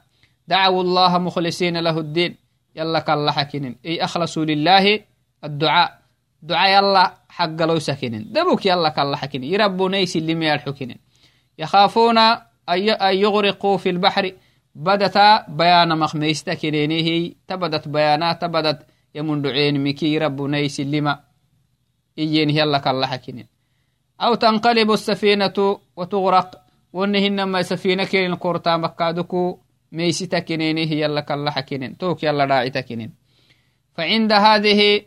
دعوا 0.48 0.82
الله 0.82 1.18
مخلصين 1.18 1.76
له 1.76 1.98
الدين. 1.98 2.36
يلا 2.76 2.98
كالله 2.98 3.32
حكين 3.32 3.76
أي 3.86 4.04
أخلصوا 4.04 4.44
لله. 4.44 5.00
الدعاء. 5.44 6.00
دعاء 6.42 6.78
يلا 6.78 7.14
حق 7.28 7.62
لو 7.62 7.78
سكنين. 7.78 8.32
دبوك 8.32 8.66
يلا 8.66 8.88
كالله 8.88 9.16
حكين 9.16 9.44
يربونيس 9.44 10.16
اللي 10.16 10.34
ميال 10.34 10.60
حكين 10.60 10.96
يخافون 11.58 12.18
أن 12.18 13.14
يغرقوا 13.14 13.76
في 13.76 13.90
البحر. 13.90 14.32
بدت 14.74 15.18
بيان 15.48 15.98
مخميستا 15.98 16.54
كنينيه 16.54 17.32
تبدت 17.48 17.88
بيانات 17.88 18.42
تبدت 18.42 18.86
يمن 19.14 19.42
دعين 19.42 19.84
مكي 19.84 20.18
ربونيس 20.18 20.80
اللي 20.80 21.00
ما 21.00 21.20
إيين 22.18 22.50
يلا 22.50 22.78
كالله 22.78 23.06
حكين 23.06 23.46
أو 24.20 24.34
تنقلب 24.34 24.90
السفينة 24.90 25.78
وتغرق. 25.96 26.70
ونهن 26.92 27.42
ما 27.42 27.62
سفينة 27.62 28.04
كين 28.04 28.34
قرطا 28.34 28.76
مكادكو 28.76 29.58
ميستا 29.92 30.38
كنينيه 30.38 30.92
يلا 30.92 31.20
كالله 31.20 31.50
حكين 31.50 31.96
توك 31.96 32.22
يلا 32.22 32.44
راعي 32.44 32.70
تكنين 32.70 33.14
فعند 33.94 34.32
هذه 34.32 35.02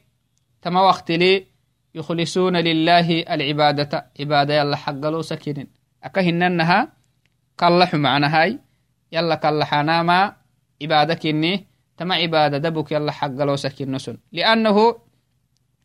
تما 0.64 0.82
وقت 0.82 1.12
لي 1.12 1.48
يخلصون 1.96 2.58
لله 2.58 3.08
العبادة. 3.22 4.12
عبادة 4.20 4.54
يلا 4.60 4.76
حقلو 4.76 5.22
سكنين 5.22 5.68
أكهننها 6.04 6.94
كالله 7.58 7.90
معنا 7.94 8.28
هاي. 8.36 8.60
يلا 9.12 9.36
كالله 9.36 9.82
ما 9.82 10.36
عبادة 10.82 11.14
كني 11.14 11.68
تما 11.98 12.16
عبادة 12.16 12.58
دبك 12.58 12.92
يلا 12.92 13.12
حقلو 13.12 13.56
سكن 13.56 13.92
نسن 13.92 14.18
لأنه 14.32 14.96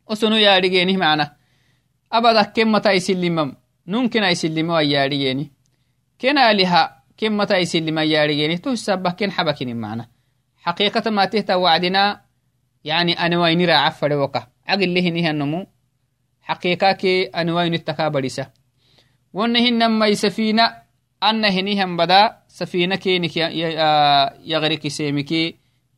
أسنو 0.08 0.37
يارجيني 0.37 0.97
معنا. 0.97 1.37
أبدا 2.12 2.42
كم 2.42 2.73
متى 2.73 2.90
يسلمم؟ 2.92 3.56
نمكن 3.87 4.23
يسلموا 4.23 4.80
يارجيني 4.80 5.52
كنا 6.20 6.52
لها 6.52 7.02
كم 7.16 7.37
متى 7.37 7.56
يسلم 7.56 7.99
يارجيني 7.99 8.61
السبه 8.66 9.11
كن 9.11 9.30
حبكني 9.30 9.75
معنا. 9.75 10.08
حقيقة 10.56 11.11
ما 11.11 11.25
تهتا 11.25 11.54
وعدنا. 11.54 12.28
يعني 12.85 13.12
أنا 13.12 13.38
وين 13.38 13.70
راعف 13.70 14.00
فروكا. 14.00 14.47
عقل 14.69 14.95
له 14.95 15.11
نيه 15.11 15.31
النمو 15.31 15.67
حقيقة 16.41 16.93
كي 16.93 17.25
أنا 17.25 17.55
وين 17.55 17.75
التكابرسة 17.75 18.51
ونهن 19.33 19.87
ما 19.87 20.07
يسفينة 20.07 20.89
أن 21.23 21.45
هنيهم 21.45 21.97
بدا 21.97 22.39
سفينة 22.49 22.97
كينك 22.97 23.37
يغرق 24.47 24.87
سيمكي 24.87 25.57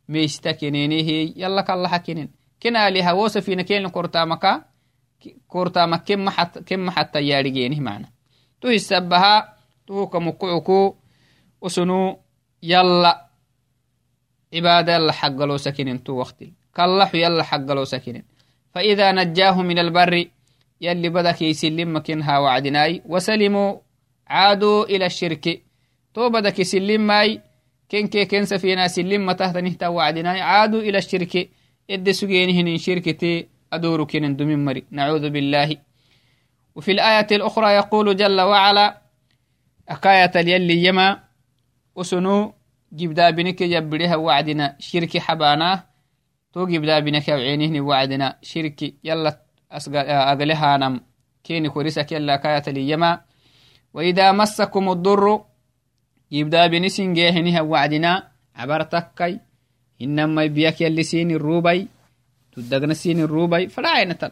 ميستكنينيه 0.09 1.33
يلا 1.37 1.62
كالله 1.62 1.89
حكينين. 1.89 2.31
كنا 2.62 2.91
لها 2.91 3.12
و 3.12 3.29
سفينة 3.29 3.62
كين 3.62 3.89
كورتامكا 3.89 4.65
كورتامك 5.49 6.05
كم 6.05 6.31
حتى 6.31 6.61
كم 6.61 6.91
حتى 6.91 7.29
يارجينه 7.29 7.81
معنا. 7.81 8.09
تو 8.61 8.69
السبها 8.69 9.57
تو 9.87 10.07
كمكعكو 10.07 10.97
وسنو 11.61 12.21
يلا 12.62 13.31
عبادة 14.55 14.97
يلا 17.15 17.43
فإذا 18.75 19.12
نجاه 19.12 19.62
من 19.62 19.79
البر 19.79 20.25
يلي 20.81 21.09
بدك 21.09 21.43
يسلم 21.43 21.97
مكنها 21.97 22.39
وعدناي 22.39 23.03
وسلموا 23.07 23.77
عادوا 24.27 24.85
إلى 24.85 25.07
الشرك. 25.07 25.62
تو 26.15 26.29
بدك 26.31 26.59
يسلم 26.59 27.07
ماي 27.07 27.41
كن 27.91 28.07
كي 28.07 28.25
كن 28.25 28.45
سفينة 28.45 28.87
سلم 28.87 29.27
متهت 29.27 29.57
نهتا 29.57 29.89
وعدناي 29.89 30.41
عادوا 30.41 30.81
إلى 30.81 30.99
الشرك. 30.99 31.50
إد 31.91 32.11
سجينهن 32.11 32.77
شركتي 32.79 33.47
أدور 33.73 34.05
كن 34.05 34.37
دمين 34.37 34.65
مري. 34.65 34.85
نعوذ 34.91 35.31
بالله. 35.31 35.77
وفي 36.75 36.91
الآية 36.93 37.27
الأخرى 37.33 37.71
يقول 37.75 38.17
جل 38.17 38.41
وعلا 38.41 39.03
أكاية 39.89 40.31
يلي 40.37 40.85
يما 40.85 41.19
وسنو 41.95 42.55
جبدا 42.93 43.31
بنك 43.31 43.61
يبريها 43.61 44.17
وعدنا. 44.17 44.77
شرك 44.79 45.19
حبانا 45.19 45.89
تو 46.52 46.66
جبدا 46.66 46.99
بنك 47.00 47.28
وعينهن 47.28 47.80
وعدنا 47.80 48.37
شرك 48.42 48.80
يلا 49.04 49.30
أقلها 50.33 50.76
نم 50.76 51.00
كيني 51.45 51.69
كوريسك 51.69 52.12
يلا 52.12 52.37
كاية 52.37 52.62
اليما 52.69 53.21
وإذا 53.95 54.33
مسكم 54.33 54.88
الضر 54.88 55.45
يبدأ 56.30 56.66
بنسين 56.66 57.14
جيهنها 57.14 57.61
وعدنا 57.61 58.12
عبرتكي 58.57 59.40
إنما 60.02 60.47
بيك 60.47 60.80
يلي 60.80 61.02
سين 61.02 61.30
الروبي 61.30 61.88
تدقنا 62.52 62.95
سين 62.95 63.19
الروبي 63.21 63.69
فلا 63.69 63.88
عينتل 63.88 64.30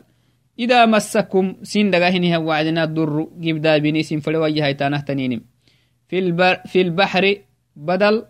إذا 0.58 0.86
مسكم 0.86 1.54
سين 1.62 1.90
دقاهنها 1.90 2.38
وعدنا 2.38 2.84
الضر 2.84 3.28
يبدأ 3.40 3.78
بنسين 3.78 4.20
فلو 4.20 4.44
وجهي 4.44 4.74
تانه 4.74 5.00
تنينم 5.00 5.40
في, 6.08 6.18
البر 6.18 6.56
في 6.66 6.80
البحر 6.80 7.24
بدل 7.76 8.26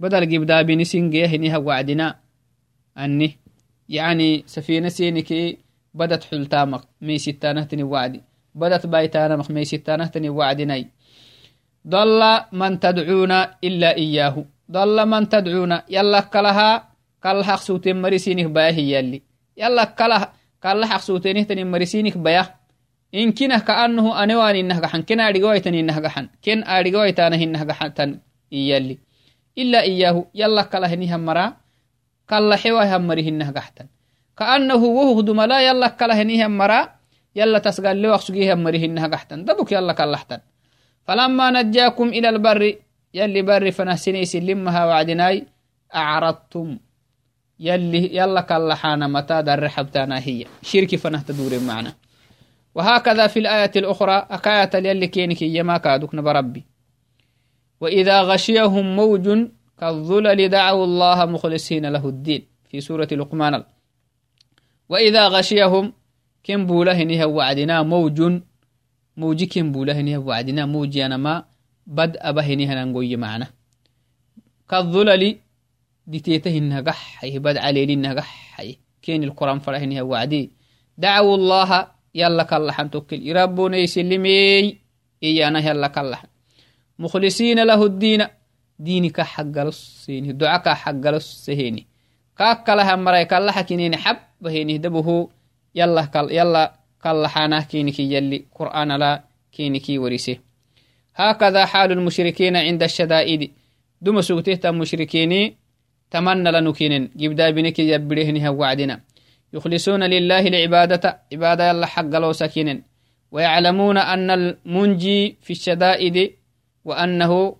بدل 0.00 0.28
جبدا 0.28 0.62
بنسين 0.62 1.10
جيهنها 1.10 1.56
وعدنا 1.56 2.21
أني 2.98 3.38
يعني 3.88 4.44
سفينة 4.46 4.88
سينكي 4.88 5.58
بدت 5.94 6.24
حلتامك 6.24 6.80
مي 7.00 7.18
ستانه 7.18 7.64
تني 7.64 7.82
وعدي. 7.82 8.22
بدت 8.54 8.86
بايتانمك 8.86 9.50
مي 9.50 9.64
ستانه 9.64 10.06
تني 10.06 10.28
وعدني 10.28 10.90
ضل 11.88 12.40
من 12.52 12.80
تدعون 12.80 13.32
إلا 13.64 13.96
إياه. 13.96 14.44
ضل 14.70 15.06
من 15.08 15.28
تدعون 15.28 15.78
يلا 15.88 16.20
كلها 16.20 16.88
كلها 17.22 17.56
خسوتين 17.56 18.02
مرسينك 18.02 18.46
باه 18.46 18.68
يلي. 18.68 19.22
يلا 19.56 19.84
كلها 19.84 20.32
كلها 20.62 20.98
خسوتين 20.98 21.46
تني 21.46 21.64
مرسينك 21.64 22.18
باه 22.18 22.54
إن 23.14 23.32
كنه 23.32 23.58
كأنه 23.58 24.22
أنوان 24.22 24.56
إنه 24.56 24.80
قحن 24.80 25.02
كن 25.02 25.20
أرجويتني 25.20 25.80
إنه 25.80 26.00
قحن 26.00 26.28
كن 26.44 26.64
أرجويتانه 26.64 27.42
إنه 27.42 27.64
قحن 27.64 28.18
يلي. 28.52 28.98
إلا 29.58 29.80
إياه 29.82 30.26
يلا 30.34 30.62
كله 30.62 30.94
نهم 30.94 31.24
مرا. 31.24 31.61
كلا 32.32 32.56
حوا 32.56 32.84
هم 32.96 33.02
مريه 33.06 33.28
إنه 33.28 33.50
قحتن 33.56 33.86
كأنه 34.38 34.82
وهو 34.98 35.20
دملا 35.20 35.58
يلا 35.68 35.88
كله 36.00 36.18
نهم 36.22 36.52
مرا 36.58 36.80
يلا 37.36 37.58
تسقال 37.66 37.96
لي 37.96 38.08
وقسقيه 38.08 38.54
هم 38.54 38.64
مريه 38.64 38.84
إنه 38.88 39.04
قحتن 39.12 39.44
دبك 39.44 39.72
يلا 39.72 39.92
كلحتن 39.92 40.40
فلما 41.06 41.46
نجاكم 41.50 42.08
إلى 42.08 42.28
البر 42.28 42.62
يلي 43.14 43.42
بر 43.42 43.70
فنهسني 43.70 44.24
سلمها 44.24 44.86
وعدناي 44.86 45.46
أعرضتم. 45.94 46.78
يلي 47.60 48.16
يلا 48.16 48.40
كاللحانا 48.40 49.06
متى 49.06 49.42
در 49.42 49.68
حبتانا 49.68 50.18
هي. 50.18 50.44
شركي 50.62 50.96
فنه 50.96 51.22
تدور 51.22 51.60
معنا. 51.60 51.94
وهكذا 52.74 53.26
في 53.26 53.38
الآية 53.38 53.70
الأخرى 53.76 54.26
أكاية 54.30 54.70
يلي 54.74 55.06
كينك 55.06 55.42
يما 55.42 55.78
كادوك 55.78 56.16
بربي 56.16 56.64
وإذا 57.80 58.20
غشيهم 58.22 58.96
موج 58.96 59.48
كالظلل 59.80 60.48
دعوا 60.48 60.84
الله 60.84 61.24
مخلصين 61.24 61.86
له 61.86 62.08
الدين 62.08 62.42
في 62.70 62.80
سورة 62.80 63.08
لقمان. 63.12 63.64
وإذا 64.88 65.28
غشيهم 65.28 65.92
كم 66.44 66.66
بوله 66.66 67.02
نهى 67.02 67.24
وعدنا 67.24 67.82
موج 67.82 68.42
موجي 69.16 69.46
كم 69.46 69.72
بوله 69.72 70.00
نهى 70.00 70.16
وعدنا 70.16 70.62
أنا 71.06 71.16
ما 71.16 71.44
بد 71.86 72.16
أبه 72.16 72.54
نهى 72.54 72.84
نقوي 72.84 73.16
معنا. 73.16 73.46
كالظلل 74.68 75.36
ديتيته 76.06 76.58
إنها 76.58 76.80
قحي 76.80 77.38
بد 77.38 77.56
عليل 77.56 77.90
إنها 77.90 78.14
قحي 78.14 78.78
كين 79.02 79.24
القرآن 79.24 79.58
فرح 79.58 79.80
نهى 79.82 80.00
وعدي. 80.00 80.50
دعوا 80.98 81.34
الله 81.34 81.86
يلا 82.14 82.42
كاللحن 82.42 82.90
توكل. 82.90 83.26
يربون 83.26 83.74
يسلمي 83.74 84.78
إيانا 85.22 85.58
يلا 85.58 85.88
كاللحن. 85.88 86.28
مخلصين 86.98 87.64
له 87.64 87.84
الدين. 87.84 88.26
دينك 88.82 89.20
حق 89.20 89.56
السين 89.58 90.36
دعاك 90.36 90.68
حق 90.68 91.04
السهيني 91.06 91.86
كاك 92.38 92.68
لها 92.68 92.96
مرايك 92.96 93.32
الله 93.32 93.62
كنين 93.62 93.96
حب 93.96 94.16
بهيني 94.40 94.78
دبه 94.78 95.28
يلا 95.74 96.04
كال 96.04 96.26
يلا 96.32 96.64
كاللحانا 97.02 97.60
كينكي 97.60 98.04
يلي 98.14 98.38
قرآن 98.54 98.90
لا 98.92 99.24
كينكي 99.52 99.98
ورسه 99.98 100.36
هكذا 101.14 101.64
حال 101.66 101.92
المشركين 101.92 102.56
عند 102.56 102.82
الشدائد. 102.82 103.50
دم 104.00 104.20
سوتيه 104.20 104.60
المشركين 104.64 105.56
تمنى 106.10 106.50
لنكين 106.52 107.10
جبدا 107.16 107.50
بنك 107.50 107.78
يبرهنها 107.78 108.50
وعدنا. 108.50 109.00
يخلصون 109.52 110.02
لله 110.02 110.40
العبادة 110.48 111.20
عبادة 111.32 111.68
يلا 111.70 111.86
حق 111.86 112.02
لو 112.02 112.32
ويعلمون 113.32 113.98
أن 113.98 114.30
المنجي 114.30 115.36
في 115.40 115.50
الشدائد 115.50 116.32
وأنه 116.84 117.56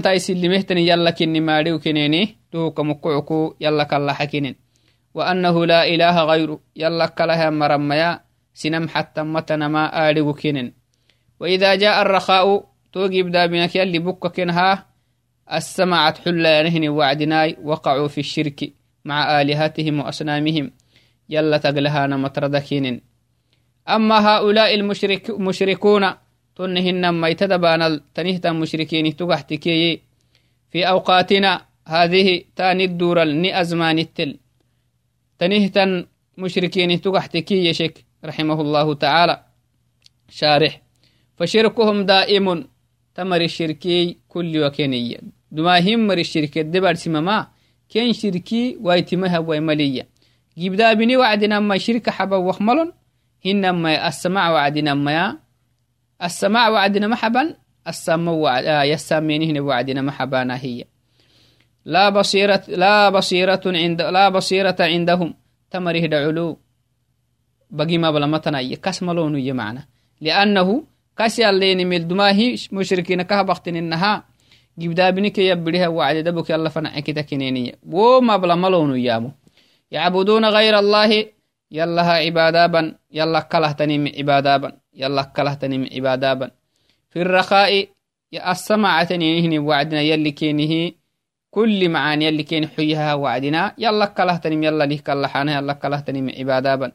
تايس 0.00 0.30
اللي 0.30 0.48
مهتني 0.48 0.88
يلا 0.88 1.10
كني 1.10 1.40
ماريو 1.40 1.78
كنيني 1.78 2.36
دوك 2.52 2.80
مقعكو 2.80 3.54
يلا 3.60 3.84
كلا 3.84 4.12
حكينين 4.12 4.56
وأنه 5.14 5.66
لا 5.66 5.86
إله 5.86 6.24
غيره 6.24 6.60
يلا 6.76 7.06
كلها 7.06 7.50
مرميا 7.50 8.20
سنم 8.54 8.88
حتى 8.88 9.22
متنا 9.22 9.68
ما 9.68 10.10
آلغو 10.10 10.32
كنين 10.32 10.72
وإذا 11.40 11.74
جاء 11.74 12.02
الرخاء 12.02 12.72
تو 12.92 13.06
جبدا 13.06 13.46
بنك 13.46 13.76
يلي 13.76 13.98
بك 13.98 14.26
كنها 14.26 14.86
السمعت 15.52 16.18
حلا 16.18 16.62
نهني 16.62 16.88
وعدناي 16.88 17.56
وقعوا 17.62 18.08
في 18.08 18.18
الشرك 18.18 18.72
مع 19.04 19.40
آلهتهم 19.40 20.00
وأصنامهم 20.00 20.70
يلا 21.28 21.56
تقلها 21.56 22.06
نمتردكين 22.06 23.00
أما 23.88 24.18
هؤلاء 24.28 24.74
المشرك 24.74 25.30
مشركون 25.30 26.04
تنهن 26.56 27.08
ما 27.08 27.28
يتدبان 27.28 28.00
تنهت 28.14 28.46
المشركين 28.46 29.16
تقحتكي 29.16 30.00
في 30.70 30.88
أوقاتنا 30.88 31.66
هذه 31.88 32.42
تاني 32.56 32.84
الدور 32.84 33.24
ني 33.24 33.60
أزمان 33.60 33.98
التل. 33.98 34.38
تنهت 35.38 36.06
مشركين 36.38 37.00
تقحتكي 37.00 37.66
يشك 37.66 38.04
رحمه 38.24 38.60
الله 38.60 38.94
تعالى. 38.94 39.44
شارح. 40.28 40.82
فشركهم 41.36 42.02
دائم 42.06 42.66
تمر 43.14 43.40
الشركي 43.40 44.16
كل 44.28 44.64
وكينيا 44.64 45.20
دما 45.50 45.78
هم 45.78 46.06
مر 46.06 46.18
الشركة 46.18 46.60
دبر 46.62 46.94
سمما. 46.94 47.46
كين 47.88 48.12
شركي 48.12 48.76
وايتمها 48.80 49.38
ويمليا 49.38 50.06
جبدا 50.58 50.92
بني 50.92 51.16
وعدنا 51.16 51.60
ما 51.60 51.78
شركة 51.78 52.12
حبا 52.12 52.36
وخملون 52.36 52.92
هنما 53.46 54.08
السماع 54.08 54.50
وعدنا 54.50 54.94
ما 54.94 55.38
السماع 56.22 56.68
وعدنا 56.68 57.06
محبا 57.06 57.54
السماء 57.88 58.34
وعد 58.34 58.64
آه 58.64 58.82
يسامين 58.82 59.42
هنا 59.42 59.60
وعدنا 59.60 60.02
محبانا 60.02 60.56
هي. 60.56 60.84
لا 61.84 62.08
بصيرة 62.08 62.62
لا 62.68 63.08
بصيرة 63.08 63.62
عند 63.66 64.02
لا 64.02 64.28
بصيرة 64.28 64.76
عندهم. 64.80 65.34
تمره 65.70 66.06
دعلو 66.06 66.58
بقي 67.70 67.98
ما 67.98 68.10
بلا 68.10 68.26
متناي 68.26 68.76
كاس 68.76 69.02
ملون 69.02 69.52
معنا. 69.52 69.86
لأنه 70.20 70.84
كاس 71.16 71.38
يالين 71.38 71.88
ميل 71.88 72.08
دماهي 72.08 72.56
مشركين 72.72 73.22
كها 73.22 73.42
بختن 73.42 73.76
إنها 73.76 74.24
كي 74.78 75.48
يبديها 75.48 75.88
وعد 75.88 76.16
دبك 76.16 76.50
يلا 76.50 76.68
فنعك 76.68 77.10
تكنينية 77.10 77.72
وما 77.86 78.36
بلا 78.36 78.54
ملون 78.54 78.98
يامو 78.98 79.30
يعبدون 79.90 80.44
غير 80.44 80.78
الله. 80.78 81.26
يلا 81.70 82.02
عبادابا. 82.02 82.94
يلا 83.12 83.40
كله 83.40 83.72
تنيم 83.72 84.12
عبادابا. 84.18 84.81
يلا 84.94 85.22
كله 85.22 85.54
تنيم 85.54 85.88
عبادابا 85.92 86.50
في 87.10 87.22
الرخاء 87.22 87.88
السماعة 88.34 89.04
تنينهن 89.04 89.58
وعدنا 89.58 90.00
يلي 90.00 90.30
كينه. 90.30 90.92
كل 91.50 91.88
معاني 91.88 92.24
يلي 92.24 92.42
كين 92.42 92.68
حيها 92.68 93.14
وعدنا. 93.14 93.74
يلا 93.78 94.06
كله 94.06 94.36
تنيم 94.36 94.62
يلا 94.62 94.84
ليه 94.84 95.00
كلحانا 95.00 95.56
يلا 95.56 95.72
كله 95.72 96.00
تنيم 96.00 96.30
عبادابا 96.38 96.92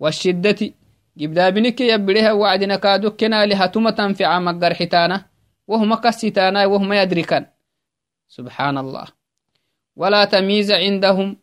والشدة 0.00 0.72
جبدا 1.16 1.50
بنك 1.50 1.80
يبريها 1.80 2.32
وعدنا 2.32 2.76
كادو 2.76 3.10
كنا 3.10 3.46
لها 3.46 3.66
تمة 3.66 4.12
في 4.12 4.24
عام 4.24 4.64
حتانا 4.64 5.24
وهم 5.66 5.94
كسيتانا 5.94 6.66
وهم 6.66 6.92
يدركان. 6.92 7.46
سبحان 8.28 8.78
الله 8.78 9.06
ولا 9.96 10.24
تمييز 10.24 10.72
عندهم. 10.72 11.36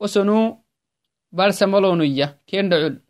وسنو 0.00 0.58
برسملون 1.32 2.00
إيا 2.00 2.38
كين 2.46 2.68
دعول 2.68 3.00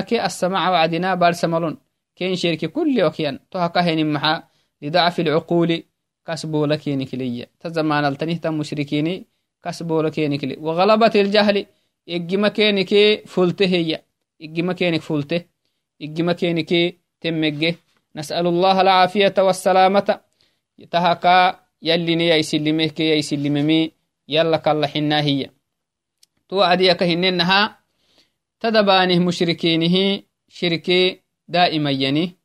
كي 0.00 0.24
السماع 0.24 0.70
وعدنا 0.70 1.14
برسملون 1.14 1.78
كين 2.16 2.36
شركي 2.36 2.68
كل 2.68 3.02
وكيان 3.02 3.38
تهكهن 3.50 4.12
محا. 4.12 4.42
لضعف 4.82 5.20
العقول. 5.20 5.82
كسبو 6.26 6.64
لكيني 6.64 7.04
كلية 7.04 7.50
تزمان 7.60 8.04
التنيه 8.04 8.40
مشركيني. 8.44 9.26
كسبو 9.64 10.00
لكيني 10.00 10.38
كلي. 10.38 10.56
وغلبة 10.60 11.12
الجهل. 11.14 11.66
إجما 12.08 12.48
كيني 12.48 12.84
فلته 13.26 13.66
هي. 13.66 14.02
إجما 14.42 14.72
كيني 14.72 14.98
فلته. 14.98 15.44
إجما 16.02 16.32
كيني 16.32 16.98
تمجه. 17.20 17.74
نسأل 18.16 18.46
الله 18.46 18.80
العافية 18.80 19.34
والسلامة. 19.38 20.20
تهكا 20.90 21.60
يلي 21.82 22.14
نيا 22.14 22.36
يسلمه 22.36 22.86
كي 22.86 23.18
يسلممي 23.18 23.92
يلا 24.28 24.56
كالله 24.56 24.86
حنا 24.86 25.20
هي. 25.20 25.50
تو 26.48 26.62
أديك 26.62 27.02
تدبانه 28.60 29.18
مشركينه 29.18 30.22
شركي 30.48 31.22
دائما 31.48 31.90
يعني 31.90 32.36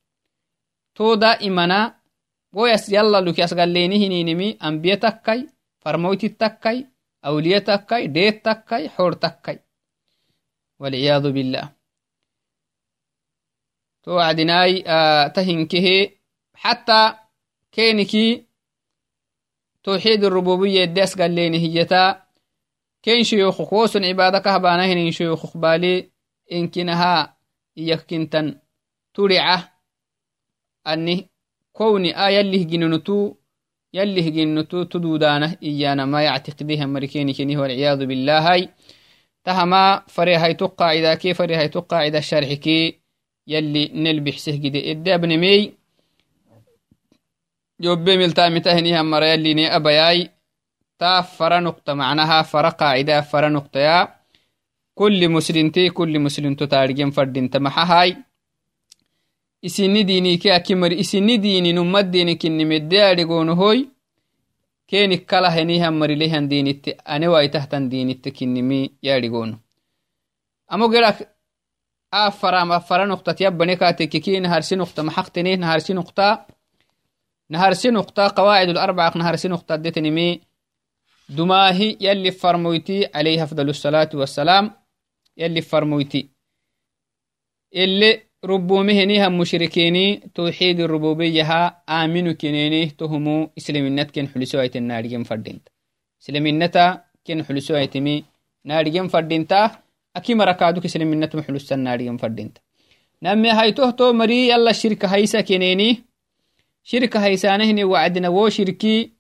تو 0.95 1.15
دائمنا 1.15 1.95
ويس 2.54 2.89
يلا 2.89 3.21
لك 3.21 3.39
يسغلينه 3.39 3.95
هنينمي 3.95 4.51
أنبيا 4.63 4.95
تكاي 4.95 5.49
فرموتي 5.80 6.30
تكاي 6.30 6.88
أولياء 7.25 7.60
تكاي 7.60 8.08
ديت 8.08 8.45
تكاي 8.45 8.89
حور 8.89 9.13
تكاي. 9.13 9.60
والعياذ 10.80 11.32
بالله. 11.32 11.71
تو 14.04 14.19
عدناي 14.19 14.84
آه 14.88 15.28
تهنكه 15.28 16.10
حتى 16.54 17.13
كينكي 17.71 18.45
توحيد 19.84 20.23
الربوبية 20.23 20.84
الدس 20.84 21.21
قال 21.21 21.32
لين 21.32 21.54
هيتا 21.54 22.24
كين 23.05 23.23
شيوخ 23.23 23.73
ووسن 23.73 24.05
عبادة 24.05 24.39
كهبانا 24.39 24.85
هنين 24.85 25.11
شيوخ 25.11 25.57
بالي 25.57 26.11
إنكنها 26.51 27.37
يكنتن 27.77 28.59
ترعه 29.13 29.81
أني 30.87 31.29
كوني 31.73 32.27
آية 32.27 32.41
اللي 32.41 32.63
جننتو 32.63 33.35
يلي 33.93 34.29
جننتو 34.29 34.83
تدودانه 34.83 35.57
إيانا 35.63 36.05
ما 36.05 36.23
يعتقدها 36.23 36.85
مريكيني 36.85 37.33
كنيه 37.33 37.57
والعياذ 37.57 38.05
بالله. 38.05 38.51
هاي. 38.51 38.69
تهما 39.43 40.03
فريهاي 40.07 40.53
تقاعدة 40.53 41.15
كي 41.15 41.33
فريهاي 41.33 41.67
تقاعدة 41.67 42.17
الشرح 42.17 42.53
كي. 42.53 43.01
يلي 43.47 43.87
نلبحسه 43.93 44.55
جدي 44.55 44.91
تا 50.99 51.21
فرا 51.21 51.60
نقطة 51.60 51.93
معناها 51.93 52.41
فرا 52.41 52.69
قاعدة 52.69 53.21
فرا 53.21 53.49
نقطة 53.49 53.79
يا 53.79 54.15
كل 54.95 55.29
مسلمتي 55.29 55.89
كل 55.89 56.19
مسلم 56.19 56.55
تتارجم 56.55 57.12
فردين 57.12 57.49
تمحا 57.49 57.84
هاي 57.84 58.17
isini 59.65 60.03
dinike 60.03 60.53
akimari 60.53 60.95
isini 60.99 61.38
dini 61.38 61.73
nummad 61.73 62.12
dini 62.13 62.38
kinimedde 62.38 62.97
adigonohoy 63.10 63.79
kenik 64.89 65.25
kalahenihan 65.25 65.93
marilehan 66.01 66.45
dinitte 66.51 66.91
anewaitahtan 67.13 67.89
dinitte 67.91 68.29
kinimi 68.38 68.79
yadigono 69.08 69.55
amo 70.73 70.86
gerak 70.93 71.17
a 72.12 72.31
farama 72.39 72.79
fara 72.88 73.05
nuktat 73.05 73.38
yabbane 73.45 73.75
katekiki 73.81 74.39
naharsi 74.39 74.75
nukta 74.75 75.01
maxaqtene 75.08 75.51
naharsi 75.58 75.93
nukta 75.97 76.27
naharsi 77.49 77.91
nukta 77.91 78.23
qawaacid 78.38 78.69
الأربعة 78.69 79.13
naharsi 79.17 79.47
nukta 79.49 79.77
detenimi 79.77 80.41
dumaahi 81.29 81.97
yalli 81.99 82.31
farmoyti 82.31 83.09
عليه 83.15 83.43
أفضل 83.43 83.69
الصلاة 83.69 84.09
والسلام 84.13 84.71
يلي 85.38 85.61
فرمويتي. 85.61 86.29
اللي 87.75 88.21
ربومهنيها 88.45 89.29
مشركيني 89.29 90.29
توحيد 90.35 90.79
الربوبية 90.79 91.81
آمنوا 91.89 92.33
كنيني 92.33 92.85
تهمو 92.85 93.49
إسلامينات 93.57 94.11
كن 94.11 94.27
حلسوا 94.27 94.61
آيت 94.61 94.75
النارجين 94.75 95.23
فردينت 95.23 95.69
إسلامينتا 96.21 97.03
كن 97.27 97.43
حلسوا 97.45 97.77
آيتمي 97.77 98.23
نارجين 98.65 99.07
فردينتا 99.07 99.71
أكي 100.15 100.33
مركادوك 100.35 100.85
إسلامينات 100.85 101.35
محلوس 101.35 101.73
النارجين 101.73 102.17
فردينت 102.17 102.57
نمي 103.23 103.49
هاي 103.49 103.71
تو 103.71 104.13
مري 104.13 104.49
يلا 104.49 104.71
شركة 104.71 105.07
هايسا 105.07 105.41
كنيني. 105.41 106.03
شركة 106.83 107.25
هايسانهني 107.25 107.83
وعدنا 107.83 108.29
وو 108.29 108.49
شركي 108.49 109.14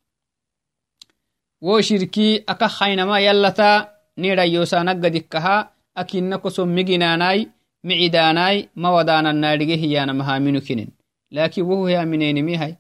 أكا 2.49 2.67
خينما 2.67 3.19
يلا 3.19 3.49
تا 3.49 3.89
نيرا 4.17 4.43
يوسا 4.43 4.83
نقدكها 4.83 5.71
أكينكو 5.97 6.49
سمجناناي 6.49 7.55
micidaanai 7.85 8.69
mawadaanan 8.75 9.61
hiyana 9.61 10.13
mahaminu 10.13 10.61
kinin 10.61 10.89
lakin 11.31 11.63
wohu 11.63 11.89
yaminenimihay 11.89 12.73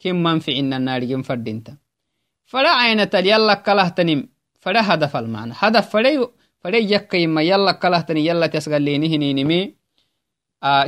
ken 0.00 0.16
manficinan 0.16 0.82
naadhigen 0.82 1.22
fadinta 1.22 1.76
fada 2.50 2.72
cainatal 2.80 3.26
yalla 3.26 3.56
kalahtanim 3.56 4.20
fada 4.64 4.82
hadafal 4.82 5.28
mana 5.28 5.54
hadaf 5.54 5.90
fadai 5.92 6.84
yakkayima 6.92 7.42
yalla 7.42 7.74
kalahtani 7.74 8.24
yalla 8.28 8.48
tasgaleni 8.48 9.08
hininimi 9.12 9.74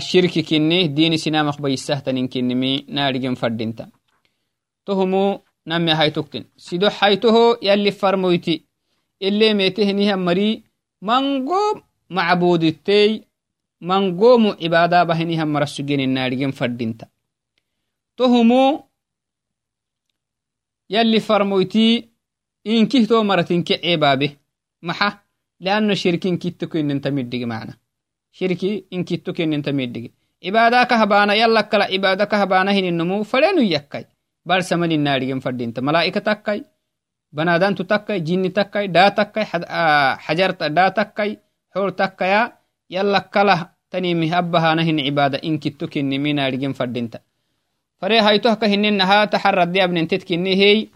shirki 0.09 0.43
kinni 0.43 0.89
dini 0.89 1.19
sinamak 1.19 1.61
bayisahtanin 1.61 2.29
kinnimi 2.29 2.87
naadhigen 2.89 3.37
fadinta 3.37 3.85
tohumu 4.85 5.45
name 5.67 5.93
haytuktin 5.95 6.45
sido 6.57 6.89
haytoho 6.99 7.59
yalli 7.61 7.93
farmoyti 7.93 8.55
ile 9.21 9.55
metehinihan 9.55 10.21
mari 10.21 10.65
mango 11.01 11.63
macbuditey 12.09 13.11
mangomu 13.81 14.55
cibaada 14.61 15.05
bahinihan 15.05 15.49
marasugeninnaadhigen 15.49 16.53
fadinta 16.53 17.07
tohumu 18.17 18.63
yalli 20.89 21.21
farmoyti 21.21 21.85
inkihto 22.65 23.25
maratinke 23.25 23.75
ceebaabe 23.83 24.27
maxa 24.83 25.09
leanno 25.65 25.95
shirki 25.95 26.29
inkitto 26.29 26.67
keninta 26.73 27.11
midhige 27.17 27.47
macna 27.53 27.75
shirki 28.37 28.71
inkitto 28.91 29.33
keninta 29.37 29.73
midhige 29.73 30.11
cibaada 30.43 30.87
kahabaana 30.91 31.35
yalla 31.35 31.63
kala 31.71 31.87
cibaada 31.93 32.27
kahabaana 32.27 32.71
hininomu 32.77 33.25
fadhenu 33.25 33.63
yakkay 33.75 34.05
barsamaninaadhigen 34.47 35.41
fadinta 35.43 35.83
malaa'ika 35.83 36.21
takkay 36.23 36.63
banadantu 37.35 37.83
takkay 37.85 38.23
jinni 38.23 38.51
takkay 38.55 38.87
daa 38.89 39.11
takkay 39.11 39.45
xajarta 40.25 40.71
daa 40.71 40.91
takkay 40.95 41.37
xor 41.75 41.91
takkaya 41.93 42.55
yala 42.89 43.21
kalah 43.21 43.75
tanimi 43.91 44.31
abbahanahin 44.31 45.03
cibada 45.03 45.39
inkitto 45.43 45.91
kinimi 45.91 46.33
naadhigen 46.39 46.75
fadinta 46.79 47.19
fare 48.01 48.23
haytohka 48.23 48.67
hininaha 48.71 49.27
taxaradde 49.27 49.83
abnentet 49.83 50.23
kinihey 50.25 50.91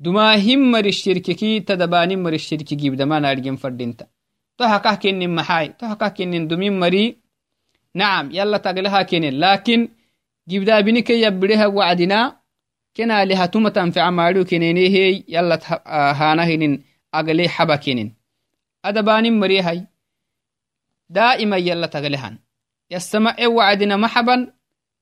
dumaahin 0.00 0.60
mari 0.72 0.92
shirkiki 0.92 1.60
tadabanin 1.68 2.20
mari 2.24 2.38
shirki 2.38 2.76
gibdama 2.80 3.20
naadhigen 3.20 3.60
fadinta 3.60 4.08
tohakah 4.56 4.96
kenin 4.96 5.30
maxay 5.36 5.76
tohakah 5.76 6.10
kenin 6.16 6.48
dumin 6.48 6.74
mari 6.80 7.04
nacam 7.94 8.32
yala 8.32 8.58
tagleha 8.64 9.04
kenen 9.04 9.36
lakin 9.36 9.88
gibdaabinike 10.48 11.14
yabbireha 11.20 11.68
wacdina 11.68 12.39
kenaliha 12.96 13.48
tuma 13.52 13.70
tanfica 13.70 14.10
maadhu 14.10 14.44
kenenehey 14.50 15.24
yala 15.34 15.56
hanahinin 16.20 16.74
agle 17.12 17.44
xaba 17.48 17.76
kenin 17.84 18.10
adabanin 18.82 19.36
marihay 19.38 19.80
دائما 21.10 21.56
يلا 21.56 21.86
تغلهن 21.86 22.38
يسمع 22.90 23.34
إيه 23.38 23.46
وعدنا 23.46 23.96
محبا 23.96 24.52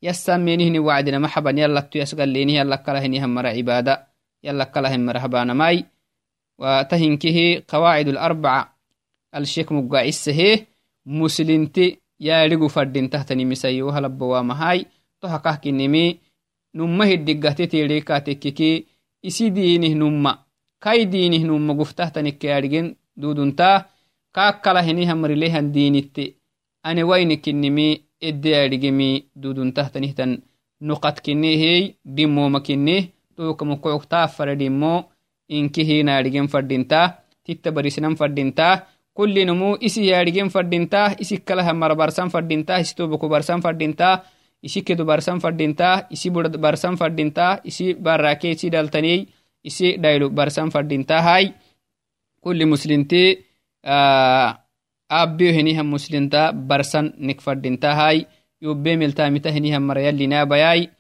يسمينهن 0.02 0.78
وعدنا 0.78 1.18
محبا 1.18 1.50
يلا 1.50 1.80
تو 1.80 1.98
يسقل 1.98 2.28
لينه 2.28 2.52
يلا 2.52 2.76
كلهن 2.76 3.14
هم 3.24 3.38
عبادة 3.38 4.06
يلا 4.44 4.64
كلهن 4.64 5.06
مرهبان 5.06 5.52
ماي 5.52 5.84
وتهنكه 6.58 7.62
قواعد 7.68 8.08
الأربعة 8.08 8.78
alshek 9.32 9.70
mugacisehe 9.70 10.66
muslinti 11.04 11.98
yaadhigu 12.18 12.68
fadintahtanimisayo 12.70 13.90
halabawamahai 13.90 14.86
toha 15.20 15.38
kahkinimi 15.38 16.20
numma 16.74 17.04
hiddigate 17.10 17.64
teedhekatekkiki 17.72 18.70
isi 19.28 19.50
diinih 19.56 19.94
numma 20.02 20.32
kai 20.84 21.00
diinih 21.12 21.44
numma 21.50 21.72
guftahtanik 21.78 22.44
yaadhigen 22.44 22.86
dudunta 23.20 23.68
kaakkala 24.34 24.82
hinihamarilehan 24.86 25.72
diinitte 25.74 26.24
ane 26.88 27.02
wainikinimi 27.10 27.88
edde 28.28 28.50
yaadhigemi 28.56 29.08
duduntahtanitan 29.42 30.32
nuqatkinehey 30.86 31.80
dhimmomakinih 32.16 33.02
tokamukucuktaafara 33.36 34.54
dhimmo 34.60 34.92
inki 35.56 35.82
hina 35.88 36.12
yaadhigen 36.16 36.48
fadinta 36.52 37.00
titta 37.44 37.72
barisinan 37.76 38.16
fadinta 38.20 38.66
kullinumu 39.16 39.68
isi 39.86 40.06
yaadhigen 40.10 40.50
fadinta 40.54 41.00
isi 41.22 41.36
kalaha 41.46 41.72
marabarsan 41.80 42.30
fadinta 42.34 42.80
isi 42.82 42.94
toboku 42.98 43.26
barsan 43.32 43.62
fadinta 43.64 44.08
isi 44.62 44.82
kedo 44.82 45.04
barsan 45.04 45.40
fadinta 45.40 46.06
isi 46.10 46.30
barsan 46.34 46.96
fadinta 46.96 47.60
isi 47.64 47.94
barake 47.94 48.50
isi 48.50 48.70
daltaney 48.70 49.26
isi 49.64 49.96
dhaylo 50.02 50.30
barsan 50.30 50.70
fadinta 50.70 51.22
hay 51.22 51.54
kulli 52.42 52.64
muslinti 52.66 53.38
abbio 55.08 55.50
henihan 55.56 55.86
muslinta 55.86 56.52
barsan 56.52 57.14
nik 57.18 57.40
fadinta 57.40 57.94
hay 57.94 58.26
yobbe 58.60 58.96
meltamita 58.98 59.50
henihan 59.50 59.82
mara 59.82 60.02
yalli 60.02 60.26
ne 60.26 60.36
abayay 60.42 60.90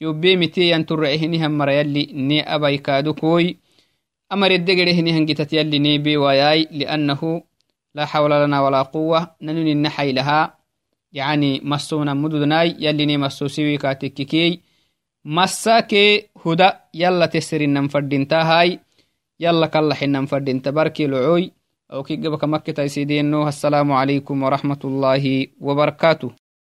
yobbe 0.00 0.36
mite 0.36 0.62
yanturrae 0.72 1.16
henihan 1.20 1.52
mara 1.52 1.72
yalli 1.74 2.10
ne 2.14 2.40
abay 2.42 2.78
kaado 2.80 3.14
koy 3.14 3.56
amareddegede 4.32 4.96
henihan 4.96 5.26
gitat 5.28 5.52
yalli 5.52 5.78
ne 5.78 5.98
bewayay 6.00 6.66
liannahu 6.72 7.44
la 7.94 8.06
hawla 8.06 8.40
lana 8.42 8.62
wala 8.64 8.84
quwa 8.84 9.36
يعني 11.12 11.60
مسونا 11.64 12.14
مدودناي 12.14 12.76
يلي 12.78 13.06
ني 13.06 13.16
مسو 13.16 13.46
سيوي 13.48 13.76
كاتيكيكي 13.78 14.60
مسا 15.24 15.80
كي 15.80 16.28
هدى 16.46 16.70
يلا 16.94 17.26
تسرين 17.26 17.74
نمفردين 17.74 18.28
تاهاي 18.28 18.80
يلا 19.40 19.66
كاللحين 19.66 20.12
نمفردين 20.12 20.62
تبركي 20.62 21.06
لعوي. 21.06 21.52
أو 21.92 22.02
كي 22.02 22.16
قبك 22.16 22.44
مكة 22.44 22.84
السلام 23.48 23.92
عليكم 23.92 24.42
ورحمة 24.42 24.78
الله 24.84 25.46
وبركاته. 25.60 26.32